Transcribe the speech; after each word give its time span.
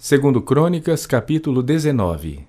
Segundo 0.00 0.40
Crônicas, 0.40 1.06
capítulo 1.06 1.60
19. 1.60 2.46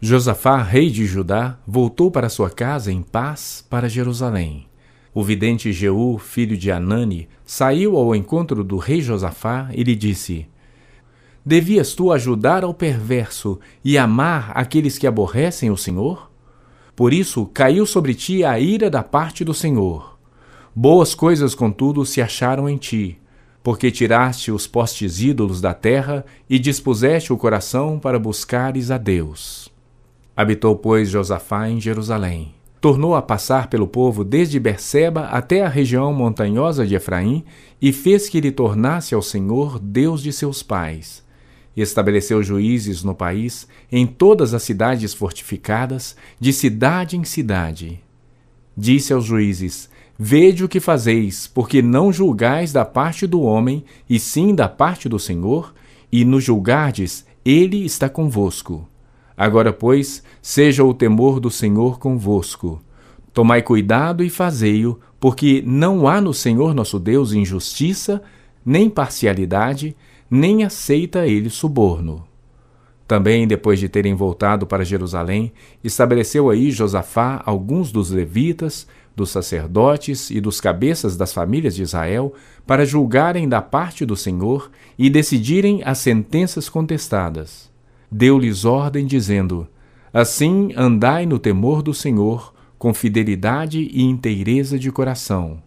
Josafá, 0.00 0.62
rei 0.62 0.88
de 0.88 1.04
Judá, 1.04 1.58
voltou 1.66 2.12
para 2.12 2.28
sua 2.28 2.48
casa 2.48 2.92
em 2.92 3.02
paz 3.02 3.66
para 3.68 3.88
Jerusalém. 3.88 4.68
O 5.12 5.24
vidente 5.24 5.72
Jeú, 5.72 6.16
filho 6.16 6.56
de 6.56 6.70
Anani, 6.70 7.28
saiu 7.44 7.96
ao 7.96 8.14
encontro 8.14 8.62
do 8.62 8.76
rei 8.76 9.00
Josafá 9.00 9.68
e 9.74 9.82
lhe 9.82 9.96
disse: 9.96 10.46
Devias 11.44 11.92
tu 11.92 12.12
ajudar 12.12 12.62
ao 12.62 12.72
perverso 12.72 13.58
e 13.84 13.98
amar 13.98 14.52
aqueles 14.54 14.96
que 14.96 15.08
aborrecem 15.08 15.72
o 15.72 15.76
Senhor? 15.76 16.30
Por 16.94 17.12
isso 17.12 17.46
caiu 17.46 17.84
sobre 17.84 18.14
ti 18.14 18.44
a 18.44 18.60
ira 18.60 18.88
da 18.88 19.02
parte 19.02 19.44
do 19.44 19.52
Senhor. 19.52 20.16
Boas 20.72 21.16
coisas, 21.16 21.52
contudo, 21.52 22.06
se 22.06 22.22
acharam 22.22 22.68
em 22.68 22.76
ti 22.76 23.19
porque 23.62 23.90
tiraste 23.90 24.50
os 24.50 24.66
postes 24.66 25.20
ídolos 25.20 25.60
da 25.60 25.74
terra 25.74 26.24
e 26.48 26.58
dispuseste 26.58 27.32
o 27.32 27.36
coração 27.36 27.98
para 27.98 28.18
buscares 28.18 28.90
a 28.90 28.96
Deus. 28.96 29.68
Habitou, 30.36 30.76
pois, 30.76 31.10
Josafá 31.10 31.68
em 31.68 31.80
Jerusalém. 31.80 32.54
Tornou 32.80 33.14
a 33.14 33.20
passar 33.20 33.68
pelo 33.68 33.86
povo 33.86 34.24
desde 34.24 34.58
Berseba 34.58 35.24
até 35.24 35.62
a 35.62 35.68
região 35.68 36.14
montanhosa 36.14 36.86
de 36.86 36.94
Efraim 36.94 37.44
e 37.80 37.92
fez 37.92 38.26
que 38.26 38.40
lhe 38.40 38.50
tornasse 38.50 39.14
ao 39.14 39.20
Senhor, 39.20 39.78
Deus 39.78 40.22
de 40.22 40.32
seus 40.32 40.62
pais. 40.62 41.22
Estabeleceu 41.76 42.42
juízes 42.42 43.04
no 43.04 43.14
país, 43.14 43.68
em 43.92 44.06
todas 44.06 44.54
as 44.54 44.62
cidades 44.62 45.12
fortificadas, 45.12 46.16
de 46.38 46.54
cidade 46.54 47.18
em 47.18 47.24
cidade. 47.24 48.00
Disse 48.74 49.12
aos 49.12 49.26
juízes: 49.26 49.90
Vede 50.22 50.62
o 50.62 50.68
que 50.68 50.80
fazeis, 50.80 51.46
porque 51.46 51.80
não 51.80 52.12
julgais 52.12 52.74
da 52.74 52.84
parte 52.84 53.26
do 53.26 53.40
homem, 53.40 53.82
e 54.06 54.20
sim 54.20 54.54
da 54.54 54.68
parte 54.68 55.08
do 55.08 55.18
Senhor, 55.18 55.72
e 56.12 56.26
no 56.26 56.38
julgardes, 56.38 57.24
ele 57.42 57.86
está 57.86 58.06
convosco. 58.06 58.86
Agora, 59.34 59.72
pois, 59.72 60.22
seja 60.42 60.84
o 60.84 60.92
temor 60.92 61.40
do 61.40 61.50
Senhor 61.50 61.98
convosco. 61.98 62.82
Tomai 63.32 63.62
cuidado 63.62 64.22
e 64.22 64.28
fazei-o, 64.28 65.00
porque 65.18 65.62
não 65.64 66.06
há 66.06 66.20
no 66.20 66.34
Senhor 66.34 66.74
nosso 66.74 66.98
Deus 66.98 67.32
injustiça, 67.32 68.22
nem 68.62 68.90
parcialidade, 68.90 69.96
nem 70.30 70.64
aceita 70.64 71.26
ele 71.26 71.48
suborno. 71.48 72.28
Também, 73.08 73.48
depois 73.48 73.80
de 73.80 73.88
terem 73.88 74.14
voltado 74.14 74.66
para 74.66 74.84
Jerusalém, 74.84 75.50
estabeleceu 75.82 76.50
aí 76.50 76.70
Josafá 76.70 77.42
alguns 77.44 77.90
dos 77.90 78.10
levitas, 78.10 78.86
dos 79.14 79.30
sacerdotes 79.30 80.30
e 80.30 80.40
dos 80.40 80.60
cabeças 80.60 81.16
das 81.16 81.32
famílias 81.32 81.74
de 81.74 81.82
Israel 81.82 82.34
para 82.66 82.86
julgarem 82.86 83.48
da 83.48 83.60
parte 83.60 84.06
do 84.06 84.16
Senhor 84.16 84.70
e 84.98 85.10
decidirem 85.10 85.82
as 85.84 85.98
sentenças 85.98 86.68
contestadas. 86.68 87.70
Deu-lhes 88.10 88.64
ordem, 88.64 89.06
dizendo: 89.06 89.68
Assim 90.12 90.72
andai 90.76 91.26
no 91.26 91.38
temor 91.38 91.82
do 91.82 91.94
Senhor, 91.94 92.52
com 92.78 92.94
fidelidade 92.94 93.90
e 93.92 94.02
inteireza 94.02 94.78
de 94.78 94.90
coração. 94.90 95.62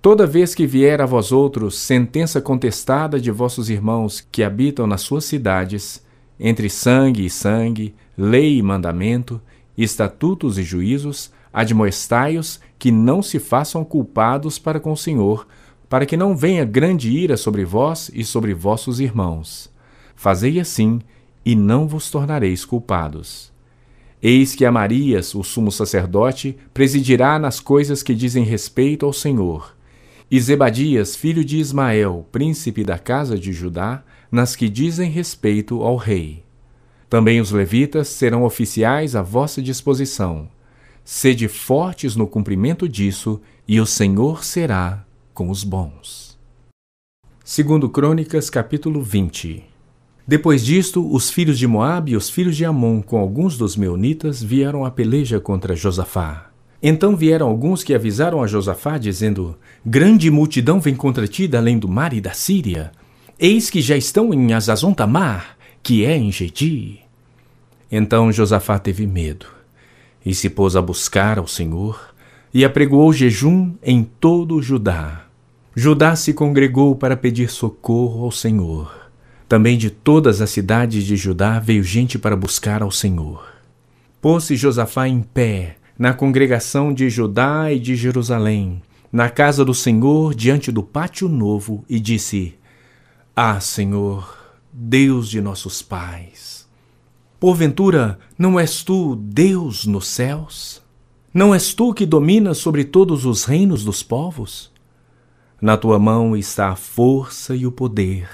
Toda 0.00 0.26
vez 0.26 0.54
que 0.54 0.66
vier 0.66 1.00
a 1.00 1.06
vós 1.06 1.32
outros 1.32 1.78
sentença 1.78 2.40
contestada 2.40 3.18
de 3.18 3.30
vossos 3.30 3.70
irmãos 3.70 4.20
que 4.30 4.42
habitam 4.42 4.86
nas 4.86 5.00
suas 5.00 5.24
cidades, 5.24 6.04
entre 6.38 6.68
sangue 6.68 7.24
e 7.24 7.30
sangue, 7.30 7.94
lei 8.16 8.58
e 8.58 8.62
mandamento, 8.62 9.40
estatutos 9.76 10.58
e 10.58 10.62
juízos, 10.62 11.32
admoestai-os 11.52 12.60
que 12.84 12.90
não 12.90 13.22
se 13.22 13.38
façam 13.38 13.82
culpados 13.82 14.58
para 14.58 14.78
com 14.78 14.92
o 14.92 14.96
Senhor, 14.96 15.46
para 15.88 16.04
que 16.04 16.18
não 16.18 16.36
venha 16.36 16.66
grande 16.66 17.08
ira 17.08 17.34
sobre 17.34 17.64
vós 17.64 18.10
e 18.12 18.22
sobre 18.22 18.52
vossos 18.52 19.00
irmãos. 19.00 19.70
Fazei 20.14 20.60
assim, 20.60 21.00
e 21.46 21.56
não 21.56 21.88
vos 21.88 22.10
tornareis 22.10 22.62
culpados. 22.62 23.50
Eis 24.22 24.54
que 24.54 24.66
Amarias, 24.66 25.34
o 25.34 25.42
sumo 25.42 25.72
sacerdote, 25.72 26.58
presidirá 26.74 27.38
nas 27.38 27.58
coisas 27.58 28.02
que 28.02 28.14
dizem 28.14 28.44
respeito 28.44 29.06
ao 29.06 29.14
Senhor, 29.14 29.74
e 30.30 30.38
Zebadias, 30.38 31.16
filho 31.16 31.42
de 31.42 31.56
Ismael, 31.56 32.26
príncipe 32.30 32.84
da 32.84 32.98
casa 32.98 33.38
de 33.38 33.50
Judá, 33.50 34.04
nas 34.30 34.54
que 34.54 34.68
dizem 34.68 35.10
respeito 35.10 35.80
ao 35.80 35.96
rei. 35.96 36.44
Também 37.08 37.40
os 37.40 37.50
levitas 37.50 38.08
serão 38.08 38.44
oficiais 38.44 39.16
à 39.16 39.22
vossa 39.22 39.62
disposição. 39.62 40.52
Sede 41.04 41.48
fortes 41.48 42.16
no 42.16 42.26
cumprimento 42.26 42.88
disso, 42.88 43.38
e 43.68 43.78
o 43.78 43.84
Senhor 43.84 44.42
será 44.42 45.04
com 45.34 45.50
os 45.50 45.62
bons. 45.62 46.38
Segundo 47.44 47.90
Crônicas, 47.90 48.48
capítulo 48.48 49.02
20. 49.02 49.62
Depois 50.26 50.64
disto, 50.64 51.06
os 51.14 51.28
filhos 51.28 51.58
de 51.58 51.66
Moabe 51.66 52.12
e 52.12 52.16
os 52.16 52.30
filhos 52.30 52.56
de 52.56 52.64
Amon, 52.64 53.02
com 53.02 53.18
alguns 53.18 53.58
dos 53.58 53.76
meunitas, 53.76 54.42
vieram 54.42 54.82
à 54.82 54.90
peleja 54.90 55.38
contra 55.38 55.76
Josafá. 55.76 56.50
Então 56.82 57.14
vieram 57.14 57.48
alguns 57.48 57.84
que 57.84 57.92
avisaram 57.92 58.42
a 58.42 58.46
Josafá, 58.46 58.96
dizendo: 58.96 59.58
Grande 59.84 60.30
multidão 60.30 60.80
vem 60.80 60.94
contra 60.94 61.28
ti 61.28 61.46
da 61.46 61.58
além 61.58 61.78
do 61.78 61.86
mar 61.86 62.14
e 62.14 62.20
da 62.20 62.32
Síria. 62.32 62.92
Eis 63.38 63.68
que 63.68 63.82
já 63.82 63.94
estão 63.96 64.32
em 64.32 64.54
Azazontamar, 64.54 65.58
que 65.82 66.02
é 66.02 66.16
em 66.16 66.32
Gedi. 66.32 67.00
Então 67.92 68.32
Josafá 68.32 68.78
teve 68.78 69.06
medo 69.06 69.63
e 70.24 70.34
se 70.34 70.48
pôs 70.48 70.76
a 70.76 70.82
buscar 70.82 71.38
ao 71.38 71.46
Senhor, 71.46 72.14
e 72.52 72.64
apregoou 72.64 73.12
jejum 73.12 73.74
em 73.82 74.04
todo 74.04 74.56
o 74.56 74.62
Judá. 74.62 75.24
Judá 75.74 76.14
se 76.14 76.32
congregou 76.32 76.94
para 76.94 77.16
pedir 77.16 77.50
socorro 77.50 78.24
ao 78.24 78.30
Senhor. 78.30 79.10
Também 79.48 79.76
de 79.76 79.90
todas 79.90 80.40
as 80.40 80.50
cidades 80.50 81.04
de 81.04 81.16
Judá 81.16 81.58
veio 81.58 81.82
gente 81.82 82.18
para 82.18 82.36
buscar 82.36 82.82
ao 82.82 82.90
Senhor. 82.90 83.44
Pôs-se 84.20 84.56
Josafá 84.56 85.08
em 85.08 85.20
pé 85.20 85.76
na 85.98 86.12
congregação 86.12 86.92
de 86.92 87.08
Judá 87.08 87.72
e 87.72 87.78
de 87.78 87.94
Jerusalém, 87.94 88.82
na 89.12 89.28
casa 89.28 89.64
do 89.64 89.74
Senhor, 89.74 90.34
diante 90.34 90.72
do 90.72 90.82
pátio 90.82 91.28
novo, 91.28 91.84
e 91.88 92.00
disse: 92.00 92.54
Ah, 93.34 93.60
Senhor, 93.60 94.36
Deus 94.72 95.28
de 95.28 95.40
nossos 95.40 95.82
pais, 95.82 96.63
Porventura, 97.44 98.18
não 98.38 98.58
és 98.58 98.82
tu 98.82 99.14
Deus 99.16 99.84
nos 99.84 100.06
céus? 100.06 100.82
Não 101.30 101.52
és 101.52 101.74
tu 101.74 101.92
que 101.92 102.06
dominas 102.06 102.56
sobre 102.56 102.84
todos 102.84 103.26
os 103.26 103.44
reinos 103.44 103.84
dos 103.84 104.02
povos? 104.02 104.72
Na 105.60 105.76
tua 105.76 105.98
mão 105.98 106.34
está 106.34 106.70
a 106.70 106.74
força 106.74 107.54
e 107.54 107.66
o 107.66 107.70
poder, 107.70 108.26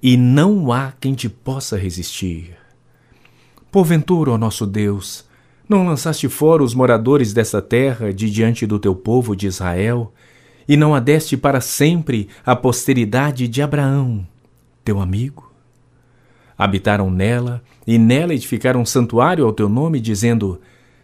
e 0.00 0.16
não 0.16 0.70
há 0.70 0.92
quem 0.92 1.12
te 1.12 1.28
possa 1.28 1.76
resistir. 1.76 2.56
Porventura, 3.68 4.30
ó 4.30 4.38
nosso 4.38 4.64
Deus, 4.64 5.24
não 5.68 5.84
lançaste 5.84 6.28
fora 6.28 6.62
os 6.62 6.72
moradores 6.72 7.32
desta 7.32 7.60
terra 7.60 8.14
de 8.14 8.30
diante 8.30 8.64
do 8.64 8.78
teu 8.78 8.94
povo 8.94 9.34
de 9.34 9.48
Israel, 9.48 10.14
e 10.68 10.76
não 10.76 10.94
adeste 10.94 11.36
para 11.36 11.60
sempre 11.60 12.28
a 12.46 12.54
posteridade 12.54 13.48
de 13.48 13.60
Abraão, 13.60 14.24
teu 14.84 15.00
amigo? 15.00 15.51
Habitaram 16.56 17.10
nela, 17.10 17.62
e 17.86 17.98
nela 17.98 18.34
edificaram 18.34 18.80
um 18.80 18.86
santuário 18.86 19.44
ao 19.44 19.52
teu 19.52 19.68
nome, 19.68 20.00
dizendo: 20.00 20.60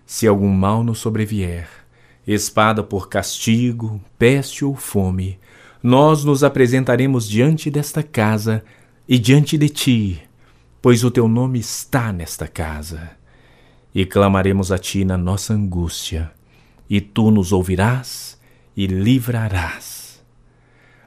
Se 0.06 0.26
algum 0.26 0.50
mal 0.50 0.82
nos 0.84 0.98
sobrevier, 0.98 1.68
espada 2.26 2.82
por 2.82 3.08
castigo, 3.08 4.00
peste 4.18 4.64
ou 4.64 4.74
fome, 4.74 5.38
nós 5.82 6.24
nos 6.24 6.44
apresentaremos 6.44 7.28
diante 7.28 7.70
desta 7.70 8.02
casa 8.02 8.64
e 9.08 9.18
diante 9.18 9.56
de 9.56 9.68
ti, 9.68 10.22
pois 10.82 11.04
o 11.04 11.10
teu 11.10 11.28
nome 11.28 11.58
está 11.58 12.12
nesta 12.12 12.46
casa. 12.46 13.10
E 13.94 14.04
clamaremos 14.04 14.70
a 14.70 14.78
ti 14.78 15.04
na 15.04 15.16
nossa 15.16 15.54
angústia, 15.54 16.30
e 16.90 17.00
tu 17.00 17.30
nos 17.30 17.52
ouvirás 17.52 18.38
e 18.76 18.86
livrarás. 18.86 20.22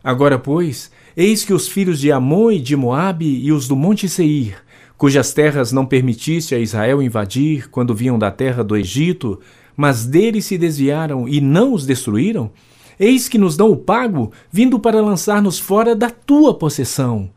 Agora, 0.03 0.39
pois, 0.39 0.91
Eis 1.15 1.43
que 1.43 1.53
os 1.53 1.67
filhos 1.67 1.99
de 1.99 2.11
Amon 2.11 2.51
e 2.51 2.59
de 2.59 2.75
Moabe 2.75 3.25
e 3.25 3.51
os 3.51 3.67
do 3.67 3.75
monte 3.75 4.07
Seir, 4.07 4.57
cujas 4.97 5.33
terras 5.33 5.71
não 5.71 5.85
permitiste 5.85 6.55
a 6.55 6.59
Israel 6.59 7.01
invadir 7.01 7.69
quando 7.69 7.95
vinham 7.95 8.17
da 8.17 8.31
terra 8.31 8.63
do 8.63 8.77
Egito, 8.77 9.39
mas 9.75 10.05
deles 10.05 10.45
se 10.45 10.57
desviaram 10.57 11.27
e 11.27 11.41
não 11.41 11.73
os 11.73 11.85
destruíram, 11.85 12.51
eis 12.99 13.27
que 13.27 13.37
nos 13.37 13.57
dão 13.57 13.71
o 13.71 13.75
pago, 13.75 14.31
vindo 14.51 14.79
para 14.79 15.01
lançar-nos 15.01 15.59
fora 15.59 15.95
da 15.95 16.09
tua 16.09 16.53
possessão, 16.53 17.29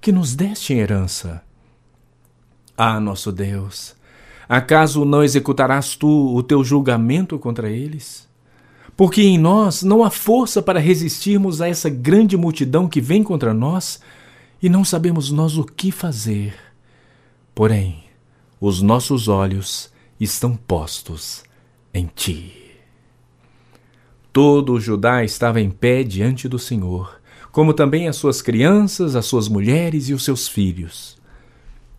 que 0.00 0.10
nos 0.10 0.34
deste 0.34 0.74
em 0.74 0.78
herança. 0.78 1.42
Ah, 2.76 2.98
nosso 2.98 3.30
Deus, 3.30 3.94
acaso 4.48 5.04
não 5.04 5.22
executarás 5.22 5.94
tu 5.94 6.34
o 6.34 6.42
teu 6.42 6.64
julgamento 6.64 7.38
contra 7.38 7.70
eles? 7.70 8.28
Porque 9.02 9.20
em 9.20 9.36
nós 9.36 9.82
não 9.82 10.04
há 10.04 10.10
força 10.10 10.62
para 10.62 10.78
resistirmos 10.78 11.60
a 11.60 11.66
essa 11.66 11.90
grande 11.90 12.36
multidão 12.36 12.86
que 12.86 13.00
vem 13.00 13.20
contra 13.24 13.52
nós 13.52 14.00
e 14.62 14.68
não 14.68 14.84
sabemos 14.84 15.32
nós 15.32 15.58
o 15.58 15.64
que 15.64 15.90
fazer. 15.90 16.54
Porém, 17.52 18.04
os 18.60 18.80
nossos 18.80 19.26
olhos 19.26 19.92
estão 20.20 20.54
postos 20.54 21.42
em 21.92 22.08
ti. 22.14 22.52
Todo 24.32 24.74
o 24.74 24.80
Judá 24.80 25.24
estava 25.24 25.60
em 25.60 25.68
pé 25.68 26.04
diante 26.04 26.46
do 26.46 26.56
Senhor, 26.56 27.20
como 27.50 27.74
também 27.74 28.06
as 28.06 28.14
suas 28.14 28.40
crianças, 28.40 29.16
as 29.16 29.26
suas 29.26 29.48
mulheres 29.48 30.10
e 30.10 30.14
os 30.14 30.24
seus 30.24 30.46
filhos. 30.46 31.18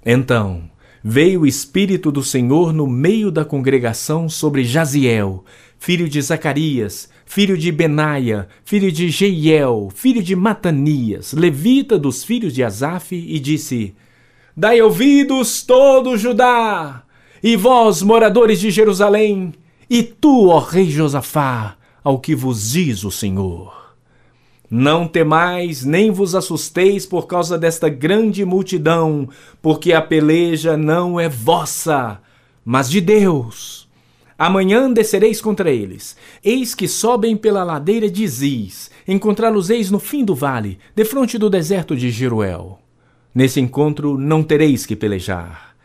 Então 0.05 0.71
veio 1.03 1.41
o 1.41 1.45
Espírito 1.45 2.13
do 2.13 2.23
Senhor 2.23 2.71
no 2.71 2.87
meio 2.87 3.29
da 3.29 3.43
congregação 3.43 4.29
sobre 4.29 4.63
Jaziel, 4.63 5.43
filho 5.83 6.07
de 6.07 6.21
Zacarias, 6.21 7.09
filho 7.25 7.57
de 7.57 7.69
Benaia, 7.69 8.47
filho 8.63 8.89
de 8.89 9.09
Jeiel, 9.09 9.89
filho 9.93 10.23
de 10.23 10.33
Matanias, 10.33 11.33
levita 11.33 11.99
dos 11.99 12.23
filhos 12.23 12.53
de 12.53 12.63
Asaf, 12.63 13.13
e 13.13 13.37
disse: 13.37 13.93
Dai 14.55 14.81
ouvidos 14.81 15.61
todo 15.61 16.15
Judá, 16.15 17.03
e 17.43 17.57
vós, 17.57 18.01
moradores 18.01 18.61
de 18.61 18.71
Jerusalém, 18.71 19.53
e 19.89 20.01
tu, 20.01 20.47
ó 20.47 20.59
rei 20.59 20.89
Josafá, 20.89 21.75
ao 22.01 22.17
que 22.17 22.33
vos 22.33 22.71
diz 22.71 23.03
o 23.03 23.11
Senhor. 23.11 23.93
Não 24.71 25.05
temais, 25.05 25.83
nem 25.83 26.11
vos 26.11 26.33
assusteis 26.33 27.05
por 27.05 27.27
causa 27.27 27.57
desta 27.57 27.89
grande 27.89 28.45
multidão, 28.45 29.27
porque 29.61 29.91
a 29.91 30.01
peleja 30.01 30.77
não 30.77 31.19
é 31.19 31.27
vossa, 31.27 32.21
mas 32.63 32.89
de 32.89 33.01
Deus. 33.01 33.82
Amanhã 34.37 34.91
descereis 34.91 35.39
contra 35.39 35.71
eles. 35.71 36.15
Eis 36.43 36.73
que 36.73 36.87
sobem 36.87 37.37
pela 37.37 37.63
ladeira 37.63 38.09
de 38.09 38.27
Ziz. 38.27 38.89
Encontrá-los-eis 39.07 39.91
no 39.91 39.99
fim 39.99 40.25
do 40.25 40.33
vale, 40.35 40.79
defronte 40.95 41.37
do 41.37 41.49
deserto 41.49 41.95
de 41.95 42.09
Jeruel. 42.09 42.79
Nesse 43.33 43.59
encontro 43.59 44.17
não 44.17 44.43
tereis 44.43 44.85
que 44.85 44.95
pelejar. 44.95 45.75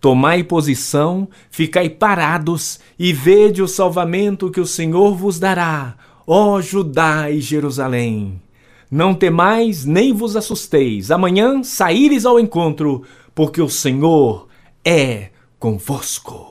Tomai 0.00 0.44
posição, 0.44 1.28
ficai 1.50 1.88
parados 1.88 2.78
e 2.98 3.12
vede 3.12 3.62
o 3.62 3.68
salvamento 3.68 4.50
que 4.50 4.60
o 4.60 4.66
Senhor 4.66 5.16
vos 5.16 5.38
dará 5.38 5.96
Ó 6.28 6.60
Judá 6.60 7.30
e 7.30 7.40
Jerusalém, 7.40 8.42
não 8.90 9.14
temais 9.14 9.84
nem 9.84 10.12
vos 10.12 10.34
assusteis, 10.34 11.12
amanhã 11.12 11.62
saíres 11.62 12.26
ao 12.26 12.40
encontro, 12.40 13.04
porque 13.32 13.62
o 13.62 13.68
Senhor 13.68 14.48
é 14.84 15.30
convosco. 15.56 16.45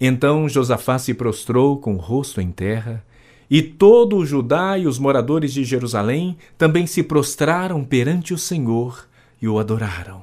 Então 0.00 0.48
Josafá 0.48 0.98
se 0.98 1.12
prostrou 1.12 1.78
com 1.78 1.94
o 1.94 1.98
rosto 1.98 2.40
em 2.40 2.50
terra, 2.50 3.04
e 3.50 3.62
todo 3.62 4.16
o 4.16 4.26
Judá 4.26 4.78
e 4.78 4.86
os 4.86 4.98
moradores 4.98 5.52
de 5.52 5.64
Jerusalém 5.64 6.36
também 6.56 6.86
se 6.86 7.02
prostraram 7.02 7.82
perante 7.84 8.34
o 8.34 8.38
Senhor 8.38 9.08
e 9.40 9.48
o 9.48 9.58
adoraram. 9.58 10.22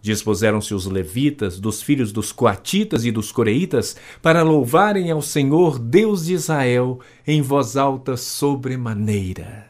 Dispuseram-se 0.00 0.74
os 0.74 0.86
levitas, 0.86 1.58
dos 1.58 1.82
filhos 1.82 2.12
dos 2.12 2.30
coatitas 2.30 3.06
e 3.06 3.10
dos 3.10 3.32
coreitas, 3.32 3.96
para 4.20 4.42
louvarem 4.42 5.10
ao 5.10 5.22
Senhor, 5.22 5.78
Deus 5.78 6.26
de 6.26 6.34
Israel, 6.34 7.00
em 7.26 7.40
voz 7.40 7.74
alta 7.74 8.16
sobremaneira. 8.16 9.66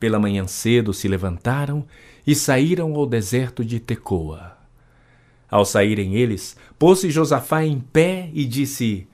Pela 0.00 0.18
manhã 0.18 0.46
cedo 0.46 0.94
se 0.94 1.08
levantaram 1.08 1.84
e 2.26 2.34
saíram 2.34 2.94
ao 2.94 3.06
deserto 3.06 3.62
de 3.62 3.78
Tecoa. 3.78 4.55
Ao 5.50 5.64
saírem 5.64 6.16
eles, 6.16 6.56
pôs-se 6.78 7.10
Josafá 7.10 7.64
em 7.64 7.80
pé 7.80 8.30
e 8.34 8.44
disse: 8.44 9.06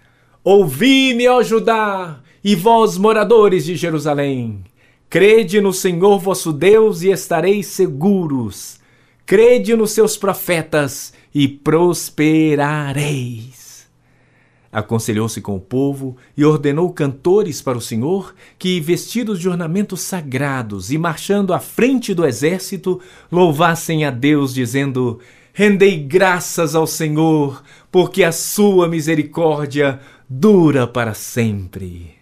Ouvi-me, 0.43 1.29
ó 1.29 1.43
Judá, 1.43 2.21
e 2.43 2.55
vós, 2.55 2.97
moradores 2.97 3.65
de 3.65 3.77
Jerusalém. 3.77 4.65
Crede 5.11 5.61
no 5.61 5.73
Senhor 5.73 6.19
vosso 6.19 6.53
Deus 6.53 7.03
e 7.03 7.11
estareis 7.11 7.67
seguros 7.67 8.81
crede 9.33 9.75
nos 9.75 9.91
seus 9.93 10.17
profetas 10.17 11.13
e 11.35 11.49
prosperareis. 11.49 13.89
Aconselhou-se 14.71 15.41
com 15.41 15.57
o 15.57 15.61
povo 15.61 16.19
e 16.37 16.45
ordenou 16.45 16.93
cantores 16.93 17.63
para 17.63 17.79
o 17.79 17.81
Senhor 17.81 18.35
que, 18.59 18.79
vestidos 18.81 19.41
de 19.41 19.49
ornamentos 19.49 20.03
sagrados 20.03 20.93
e 20.93 20.99
marchando 20.99 21.55
à 21.55 21.59
frente 21.59 22.13
do 22.13 22.27
exército, 22.27 23.01
louvassem 23.31 24.05
a 24.05 24.11
Deus, 24.11 24.53
dizendo: 24.53 25.19
Rendei 25.53 25.99
graças 25.99 26.75
ao 26.75 26.87
Senhor, 26.87 27.63
porque 27.91 28.25
a 28.25 28.33
sua 28.33 28.89
misericórdia 28.89 30.01
dura 30.29 30.87
para 30.87 31.13
sempre. 31.13 32.15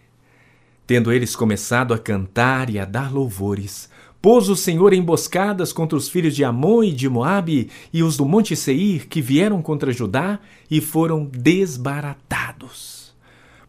Tendo 0.87 1.13
eles 1.13 1.37
começado 1.37 1.95
a 1.95 1.99
cantar 1.99 2.69
e 2.71 2.79
a 2.79 2.85
dar 2.85 3.13
louvores, 3.13 3.89
Pôs 4.23 4.51
o 4.51 4.57
Senhor 4.57 4.93
emboscadas 4.93 5.73
contra 5.73 5.97
os 5.97 6.07
filhos 6.11 6.37
de 6.37 6.45
Amon 6.45 6.85
e 6.85 6.93
de 6.93 7.09
Moabe 7.09 7.71
e 7.91 8.03
os 8.03 8.19
do 8.19 8.27
monte 8.27 8.55
Seir 8.55 9.09
que 9.09 9.23
vieram 9.23 9.63
contra 9.63 9.95
Judá 9.95 10.39
e 10.71 10.79
foram 10.79 11.25
desbaratados. 11.25 13.15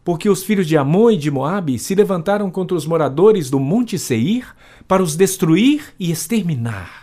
Porque 0.04 0.28
os 0.28 0.42
filhos 0.42 0.66
de 0.66 0.76
Amon 0.76 1.12
e 1.12 1.16
de 1.16 1.30
Moabe 1.30 1.78
se 1.78 1.94
levantaram 1.94 2.50
contra 2.50 2.76
os 2.76 2.84
moradores 2.84 3.48
do 3.48 3.58
monte 3.58 3.98
Seir 3.98 4.54
para 4.86 5.02
os 5.02 5.16
destruir 5.16 5.94
e 5.98 6.10
exterminar. 6.10 7.01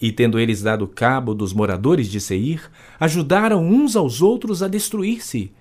E 0.00 0.12
tendo 0.12 0.38
eles 0.38 0.62
dado 0.62 0.86
cabo 0.86 1.34
dos 1.34 1.52
moradores 1.52 2.08
de 2.08 2.20
Seir, 2.20 2.70
ajudaram 2.98 3.64
uns 3.64 3.96
aos 3.96 4.20
outros 4.20 4.62
a 4.62 4.68
destruir-se. 4.68 5.52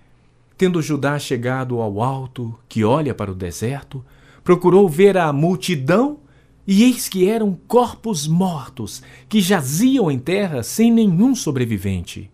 Tendo 0.57 0.81
Judá 0.81 1.17
chegado 1.17 1.79
ao 1.79 2.01
alto, 2.01 2.57
que 2.67 2.83
olha 2.83 3.13
para 3.13 3.31
o 3.31 3.35
deserto, 3.35 4.03
procurou 4.43 4.87
ver 4.87 5.17
a 5.17 5.31
multidão 5.31 6.19
e 6.65 6.83
eis 6.83 7.09
que 7.09 7.27
eram 7.27 7.57
corpos 7.67 8.27
mortos, 8.27 9.01
que 9.27 9.41
jaziam 9.41 10.09
em 10.09 10.17
terra 10.17 10.63
sem 10.63 10.91
nenhum 10.91 11.35
sobrevivente. 11.35 12.31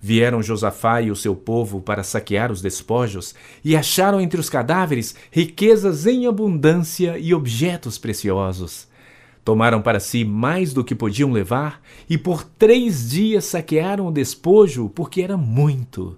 Vieram 0.00 0.42
Josafá 0.42 1.00
e 1.00 1.10
o 1.10 1.16
seu 1.16 1.36
povo 1.36 1.80
para 1.80 2.02
saquear 2.02 2.50
os 2.50 2.60
despojos, 2.60 3.34
e 3.64 3.76
acharam 3.76 4.20
entre 4.20 4.40
os 4.40 4.50
cadáveres 4.50 5.14
riquezas 5.30 6.06
em 6.06 6.26
abundância 6.26 7.18
e 7.18 7.32
objetos 7.32 7.98
preciosos. 7.98 8.88
Tomaram 9.44 9.82
para 9.82 9.98
si 9.98 10.24
mais 10.24 10.72
do 10.72 10.84
que 10.84 10.94
podiam 10.94 11.32
levar, 11.32 11.80
e 12.08 12.16
por 12.16 12.44
três 12.44 13.10
dias 13.10 13.44
saquearam 13.46 14.06
o 14.06 14.12
despojo, 14.12 14.88
porque 14.88 15.20
era 15.20 15.36
muito. 15.36 16.16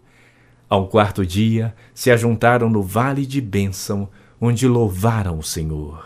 Ao 0.68 0.88
quarto 0.88 1.24
dia, 1.24 1.74
se 1.94 2.10
ajuntaram 2.10 2.68
no 2.68 2.82
vale 2.82 3.24
de 3.24 3.40
bênção, 3.40 4.08
onde 4.40 4.68
louvaram 4.68 5.38
o 5.38 5.42
Senhor. 5.42 6.04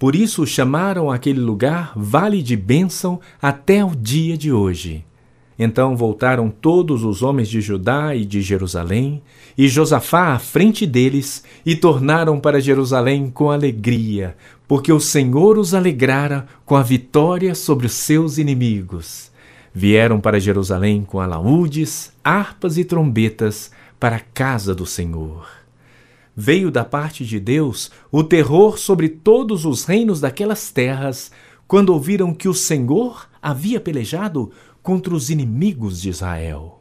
Por 0.00 0.14
isso 0.16 0.46
chamaram 0.46 1.10
aquele 1.10 1.40
lugar 1.40 1.92
Vale 1.94 2.42
de 2.42 2.56
Bênção 2.56 3.20
até 3.40 3.84
o 3.84 3.94
dia 3.94 4.34
de 4.36 4.50
hoje. 4.50 5.04
Então 5.58 5.94
voltaram 5.94 6.48
todos 6.48 7.04
os 7.04 7.22
homens 7.22 7.50
de 7.50 7.60
Judá 7.60 8.14
e 8.14 8.24
de 8.24 8.40
Jerusalém, 8.40 9.22
e 9.56 9.68
Josafá 9.68 10.34
à 10.34 10.38
frente 10.38 10.86
deles, 10.86 11.44
e 11.64 11.76
tornaram 11.76 12.38
para 12.40 12.60
Jerusalém 12.60 13.30
com 13.30 13.50
alegria, 13.50 14.36
porque 14.66 14.92
o 14.92 15.00
Senhor 15.00 15.58
os 15.58 15.74
alegrara 15.74 16.46
com 16.64 16.76
a 16.76 16.82
vitória 16.82 17.54
sobre 17.54 17.86
os 17.86 17.92
seus 17.92 18.38
inimigos. 18.38 19.30
Vieram 19.72 20.20
para 20.20 20.40
Jerusalém 20.40 21.04
com 21.04 21.20
alaúdes, 21.20 22.12
harpas 22.24 22.76
e 22.76 22.84
trombetas 22.84 23.70
para 23.98 24.16
a 24.16 24.20
casa 24.20 24.74
do 24.74 24.86
Senhor 24.86 25.60
veio 26.40 26.70
da 26.70 26.86
parte 26.86 27.24
de 27.24 27.38
Deus 27.38 27.90
o 28.10 28.24
terror 28.24 28.78
sobre 28.78 29.10
todos 29.10 29.66
os 29.66 29.84
reinos 29.84 30.20
daquelas 30.20 30.70
terras, 30.70 31.30
quando 31.68 31.90
ouviram 31.90 32.32
que 32.32 32.48
o 32.48 32.54
Senhor 32.54 33.28
havia 33.42 33.78
pelejado 33.78 34.50
contra 34.82 35.14
os 35.14 35.28
inimigos 35.28 36.00
de 36.00 36.08
Israel. 36.08 36.80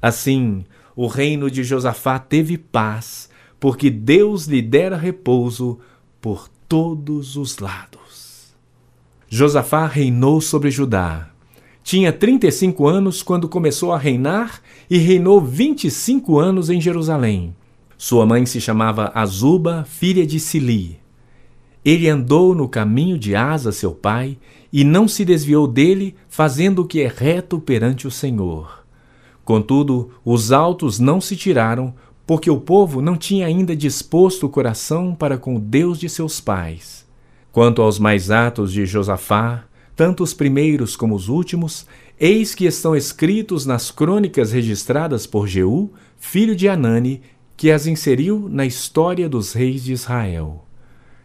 Assim, 0.00 0.64
o 0.96 1.06
reino 1.06 1.50
de 1.50 1.64
Josafá 1.64 2.18
teve 2.18 2.56
paz, 2.56 3.28
porque 3.58 3.90
Deus 3.90 4.46
lhe 4.46 4.62
dera 4.62 4.96
repouso 4.96 5.78
por 6.20 6.48
todos 6.68 7.36
os 7.36 7.58
lados. 7.58 8.54
Josafá 9.28 9.86
reinou 9.86 10.40
sobre 10.40 10.70
Judá. 10.70 11.30
Tinha 11.82 12.12
35 12.12 12.86
anos 12.86 13.22
quando 13.22 13.48
começou 13.48 13.92
a 13.92 13.98
reinar 13.98 14.62
e 14.88 14.96
reinou 14.96 15.40
25 15.40 16.38
anos 16.38 16.70
em 16.70 16.80
Jerusalém. 16.80 17.54
Sua 17.98 18.24
mãe 18.24 18.46
se 18.46 18.60
chamava 18.60 19.10
Azuba, 19.14 19.84
filha 19.88 20.26
de 20.26 20.38
Sili. 20.38 20.98
Ele 21.84 22.08
andou 22.08 22.54
no 22.54 22.68
caminho 22.68 23.18
de 23.18 23.34
Asa, 23.34 23.72
seu 23.72 23.92
pai, 23.92 24.38
e 24.72 24.84
não 24.84 25.06
se 25.06 25.24
desviou 25.24 25.66
dele, 25.66 26.14
fazendo 26.28 26.82
o 26.82 26.86
que 26.86 27.02
é 27.02 27.08
reto 27.08 27.58
perante 27.58 28.06
o 28.06 28.10
Senhor. 28.10 28.83
Contudo, 29.44 30.10
os 30.24 30.52
altos 30.52 30.98
não 30.98 31.20
se 31.20 31.36
tiraram, 31.36 31.94
porque 32.26 32.50
o 32.50 32.60
povo 32.60 33.02
não 33.02 33.16
tinha 33.16 33.46
ainda 33.46 33.76
disposto 33.76 34.46
o 34.46 34.48
coração 34.48 35.14
para 35.14 35.36
com 35.36 35.56
o 35.56 35.60
Deus 35.60 35.98
de 35.98 36.08
seus 36.08 36.40
pais. 36.40 37.06
Quanto 37.52 37.82
aos 37.82 37.98
mais 37.98 38.30
atos 38.30 38.72
de 38.72 38.86
Josafá, 38.86 39.64
tanto 39.94 40.22
os 40.22 40.32
primeiros 40.32 40.96
como 40.96 41.14
os 41.14 41.28
últimos, 41.28 41.86
eis 42.18 42.54
que 42.54 42.64
estão 42.64 42.96
escritos 42.96 43.66
nas 43.66 43.90
crônicas 43.90 44.50
registradas 44.50 45.26
por 45.26 45.46
Jeú, 45.46 45.92
filho 46.18 46.56
de 46.56 46.68
Anani, 46.68 47.20
que 47.56 47.70
as 47.70 47.86
inseriu 47.86 48.48
na 48.50 48.66
história 48.66 49.28
dos 49.28 49.52
reis 49.52 49.84
de 49.84 49.92
Israel. 49.92 50.64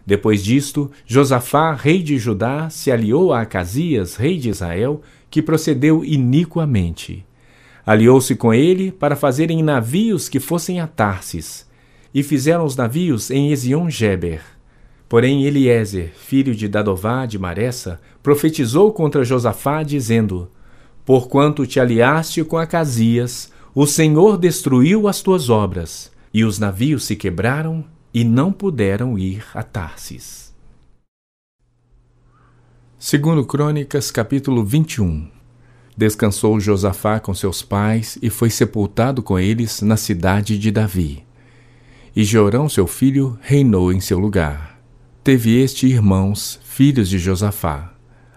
Depois 0.05 0.43
disto, 0.43 0.91
Josafá, 1.05 1.73
rei 1.73 2.03
de 2.03 2.17
Judá, 2.17 2.69
se 2.69 2.91
aliou 2.91 3.31
a 3.31 3.41
Acasias, 3.41 4.15
rei 4.15 4.37
de 4.37 4.49
Israel, 4.49 5.01
que 5.29 5.41
procedeu 5.41 6.03
iniquamente. 6.03 7.25
Aliou-se 7.89 8.35
com 8.35 8.53
ele 8.53 8.91
para 8.91 9.15
fazerem 9.15 9.63
navios 9.63 10.29
que 10.29 10.39
fossem 10.39 10.79
a 10.79 10.85
Tarsis, 10.85 11.67
e 12.13 12.21
fizeram 12.21 12.63
os 12.63 12.75
navios 12.75 13.31
em 13.31 13.51
Ezion-Geber. 13.51 14.43
Porém, 15.09 15.43
Eliezer, 15.45 16.13
filho 16.15 16.53
de 16.53 16.67
Dadová 16.67 17.25
de 17.25 17.39
Maressa, 17.39 17.99
profetizou 18.21 18.93
contra 18.93 19.23
Josafá, 19.23 19.81
dizendo: 19.81 20.51
Porquanto 21.03 21.65
te 21.65 21.79
aliaste 21.79 22.43
com 22.43 22.59
Acasias, 22.59 23.51
o 23.73 23.87
Senhor 23.87 24.37
destruiu 24.37 25.07
as 25.07 25.23
tuas 25.23 25.49
obras, 25.49 26.11
e 26.31 26.43
os 26.43 26.59
navios 26.59 27.05
se 27.05 27.15
quebraram 27.15 27.83
e 28.13 28.23
não 28.23 28.51
puderam 28.51 29.17
ir 29.17 29.43
a 29.51 29.63
Tarsis. 29.63 30.53
Segundo 32.99 33.43
Crônicas, 33.43 34.11
capítulo 34.11 34.63
21. 34.63 35.38
Descansou 35.99 36.61
Josafá 36.61 37.19
com 37.19 37.33
seus 37.33 37.61
pais 37.61 38.17
e 38.21 38.29
foi 38.29 38.49
sepultado 38.49 39.21
com 39.21 39.37
eles 39.37 39.81
na 39.81 39.97
cidade 39.97 40.57
de 40.57 40.71
Davi. 40.71 41.25
E 42.15 42.23
Jorão, 42.23 42.69
seu 42.69 42.87
filho, 42.87 43.37
reinou 43.41 43.91
em 43.91 43.99
seu 43.99 44.17
lugar. 44.17 44.79
Teve 45.25 45.61
este 45.61 45.87
irmãos, 45.87 46.57
filhos 46.63 47.09
de 47.09 47.19
Josafá: 47.19 47.93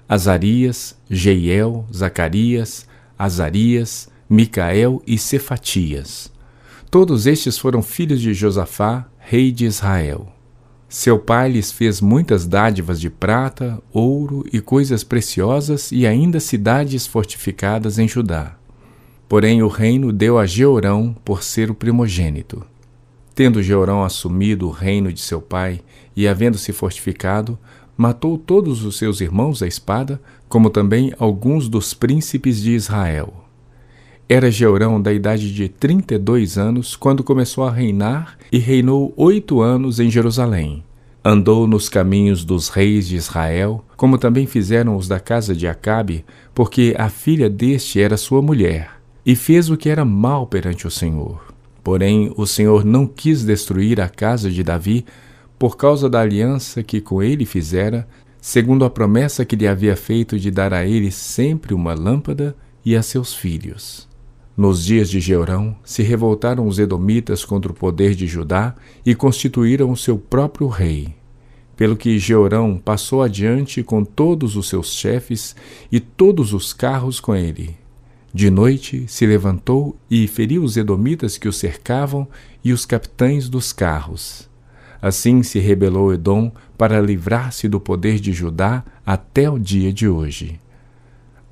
Azarias, 0.08 0.98
Jeiel, 1.08 1.86
Zacarias, 1.94 2.84
Azarias, 3.16 4.08
Micael 4.28 5.00
e 5.06 5.16
Cefatias. 5.16 6.32
Todos 6.90 7.28
estes 7.28 7.56
foram 7.56 7.80
filhos 7.80 8.20
de 8.20 8.34
Josafá, 8.34 9.08
rei 9.20 9.52
de 9.52 9.66
Israel. 9.66 10.32
Seu 10.92 11.18
pai 11.18 11.50
lhes 11.50 11.72
fez 11.72 12.02
muitas 12.02 12.46
dádivas 12.46 13.00
de 13.00 13.08
prata, 13.08 13.82
ouro 13.94 14.44
e 14.52 14.60
coisas 14.60 15.02
preciosas 15.02 15.90
e 15.90 16.06
ainda 16.06 16.38
cidades 16.38 17.06
fortificadas 17.06 17.98
em 17.98 18.06
Judá. 18.06 18.56
Porém, 19.26 19.62
o 19.62 19.68
reino 19.68 20.12
deu 20.12 20.38
a 20.38 20.44
Jeorão 20.44 21.16
por 21.24 21.42
ser 21.42 21.70
o 21.70 21.74
primogênito. 21.74 22.62
Tendo 23.34 23.62
Jeorão 23.62 24.04
assumido 24.04 24.68
o 24.68 24.70
reino 24.70 25.10
de 25.10 25.20
seu 25.20 25.40
pai 25.40 25.80
e 26.14 26.28
havendo-se 26.28 26.74
fortificado, 26.74 27.58
matou 27.96 28.36
todos 28.36 28.84
os 28.84 28.98
seus 28.98 29.22
irmãos 29.22 29.62
à 29.62 29.66
espada, 29.66 30.20
como 30.46 30.68
também 30.68 31.14
alguns 31.18 31.70
dos 31.70 31.94
príncipes 31.94 32.60
de 32.60 32.72
Israel. 32.72 33.41
Era 34.28 34.50
Jeorão 34.50 35.00
da 35.00 35.12
idade 35.12 35.52
de 35.52 35.68
trinta 35.68 36.14
e 36.14 36.18
dois 36.18 36.56
anos 36.56 36.96
quando 36.96 37.24
começou 37.24 37.64
a 37.64 37.70
reinar 37.70 38.38
e 38.50 38.58
reinou 38.58 39.12
oito 39.16 39.60
anos 39.60 40.00
em 40.00 40.10
Jerusalém. 40.10 40.84
Andou 41.24 41.66
nos 41.66 41.88
caminhos 41.88 42.44
dos 42.44 42.68
reis 42.68 43.06
de 43.06 43.16
Israel, 43.16 43.84
como 43.96 44.18
também 44.18 44.46
fizeram 44.46 44.96
os 44.96 45.06
da 45.06 45.20
casa 45.20 45.54
de 45.54 45.68
Acabe, 45.68 46.24
porque 46.54 46.94
a 46.98 47.08
filha 47.08 47.48
deste 47.50 48.00
era 48.00 48.16
sua 48.16 48.40
mulher, 48.40 48.90
e 49.24 49.36
fez 49.36 49.70
o 49.70 49.76
que 49.76 49.88
era 49.88 50.04
mal 50.04 50.46
perante 50.46 50.86
o 50.86 50.90
Senhor. 50.90 51.52
Porém, 51.84 52.32
o 52.36 52.46
Senhor 52.46 52.84
não 52.84 53.06
quis 53.06 53.44
destruir 53.44 54.00
a 54.00 54.08
casa 54.08 54.50
de 54.50 54.62
Davi 54.62 55.04
por 55.58 55.76
causa 55.76 56.08
da 56.08 56.20
aliança 56.20 56.82
que 56.82 57.00
com 57.00 57.22
ele 57.22 57.44
fizera, 57.44 58.08
segundo 58.40 58.84
a 58.84 58.90
promessa 58.90 59.44
que 59.44 59.54
lhe 59.54 59.68
havia 59.68 59.94
feito 59.94 60.38
de 60.38 60.50
dar 60.50 60.72
a 60.72 60.84
ele 60.84 61.12
sempre 61.12 61.74
uma 61.74 61.94
lâmpada 61.94 62.56
e 62.84 62.96
a 62.96 63.02
seus 63.02 63.32
filhos. 63.32 64.08
Nos 64.56 64.84
dias 64.84 65.08
de 65.08 65.18
Jeorão, 65.18 65.74
se 65.82 66.02
revoltaram 66.02 66.66
os 66.66 66.78
edomitas 66.78 67.44
contra 67.44 67.72
o 67.72 67.74
poder 67.74 68.14
de 68.14 68.26
Judá 68.26 68.74
e 69.04 69.14
constituíram 69.14 69.90
o 69.90 69.96
seu 69.96 70.18
próprio 70.18 70.68
rei. 70.68 71.14
Pelo 71.74 71.96
que 71.96 72.18
Jeorão 72.18 72.78
passou 72.78 73.22
adiante 73.22 73.82
com 73.82 74.04
todos 74.04 74.54
os 74.54 74.68
seus 74.68 74.92
chefes 74.92 75.56
e 75.90 75.98
todos 75.98 76.52
os 76.52 76.72
carros 76.74 77.18
com 77.18 77.34
ele. 77.34 77.76
De 78.34 78.50
noite 78.50 79.04
se 79.08 79.26
levantou 79.26 79.96
e 80.10 80.26
feriu 80.28 80.62
os 80.62 80.76
edomitas 80.76 81.38
que 81.38 81.48
o 81.48 81.52
cercavam 81.52 82.28
e 82.62 82.72
os 82.72 82.84
capitães 82.84 83.48
dos 83.48 83.72
carros. 83.72 84.48
Assim 85.00 85.42
se 85.42 85.58
rebelou 85.58 86.12
Edom 86.12 86.52
para 86.78 87.00
livrar-se 87.00 87.68
do 87.68 87.80
poder 87.80 88.20
de 88.20 88.32
Judá 88.32 88.84
até 89.04 89.50
o 89.50 89.58
dia 89.58 89.92
de 89.92 90.06
hoje. 90.06 90.60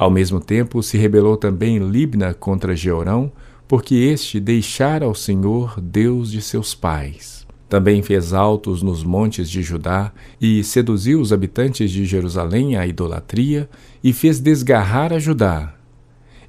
Ao 0.00 0.10
mesmo 0.10 0.40
tempo, 0.40 0.82
se 0.82 0.96
rebelou 0.96 1.36
também 1.36 1.76
Libna 1.76 2.32
contra 2.32 2.74
Jeorão, 2.74 3.30
porque 3.68 3.94
este 3.94 4.40
deixara 4.40 5.04
ao 5.04 5.14
Senhor, 5.14 5.78
Deus 5.78 6.30
de 6.30 6.40
seus 6.40 6.74
pais. 6.74 7.46
Também 7.68 8.02
fez 8.02 8.32
altos 8.32 8.82
nos 8.82 9.04
montes 9.04 9.50
de 9.50 9.60
Judá 9.60 10.10
e 10.40 10.64
seduziu 10.64 11.20
os 11.20 11.34
habitantes 11.34 11.90
de 11.90 12.06
Jerusalém 12.06 12.78
à 12.78 12.86
idolatria 12.86 13.68
e 14.02 14.10
fez 14.14 14.40
desgarrar 14.40 15.12
a 15.12 15.18
Judá. 15.18 15.74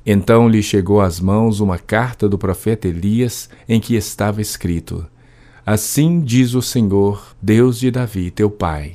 Então 0.05 0.48
lhe 0.48 0.63
chegou 0.63 1.01
às 1.01 1.20
mãos 1.20 1.60
uma 1.60 1.77
carta 1.77 2.29
do 2.29 2.38
profeta 2.38 2.88
Elias 2.88 3.50
em 3.67 3.81
que 3.81 3.96
estava 3.96 4.41
escrito: 4.41 5.05
Assim 5.65 6.22
diz 6.22 6.53
o 6.53 6.62
Senhor, 6.62 7.36
Deus 7.41 7.81
de 7.81 7.91
Davi, 7.91 8.31
teu 8.31 8.50
pai: 8.50 8.93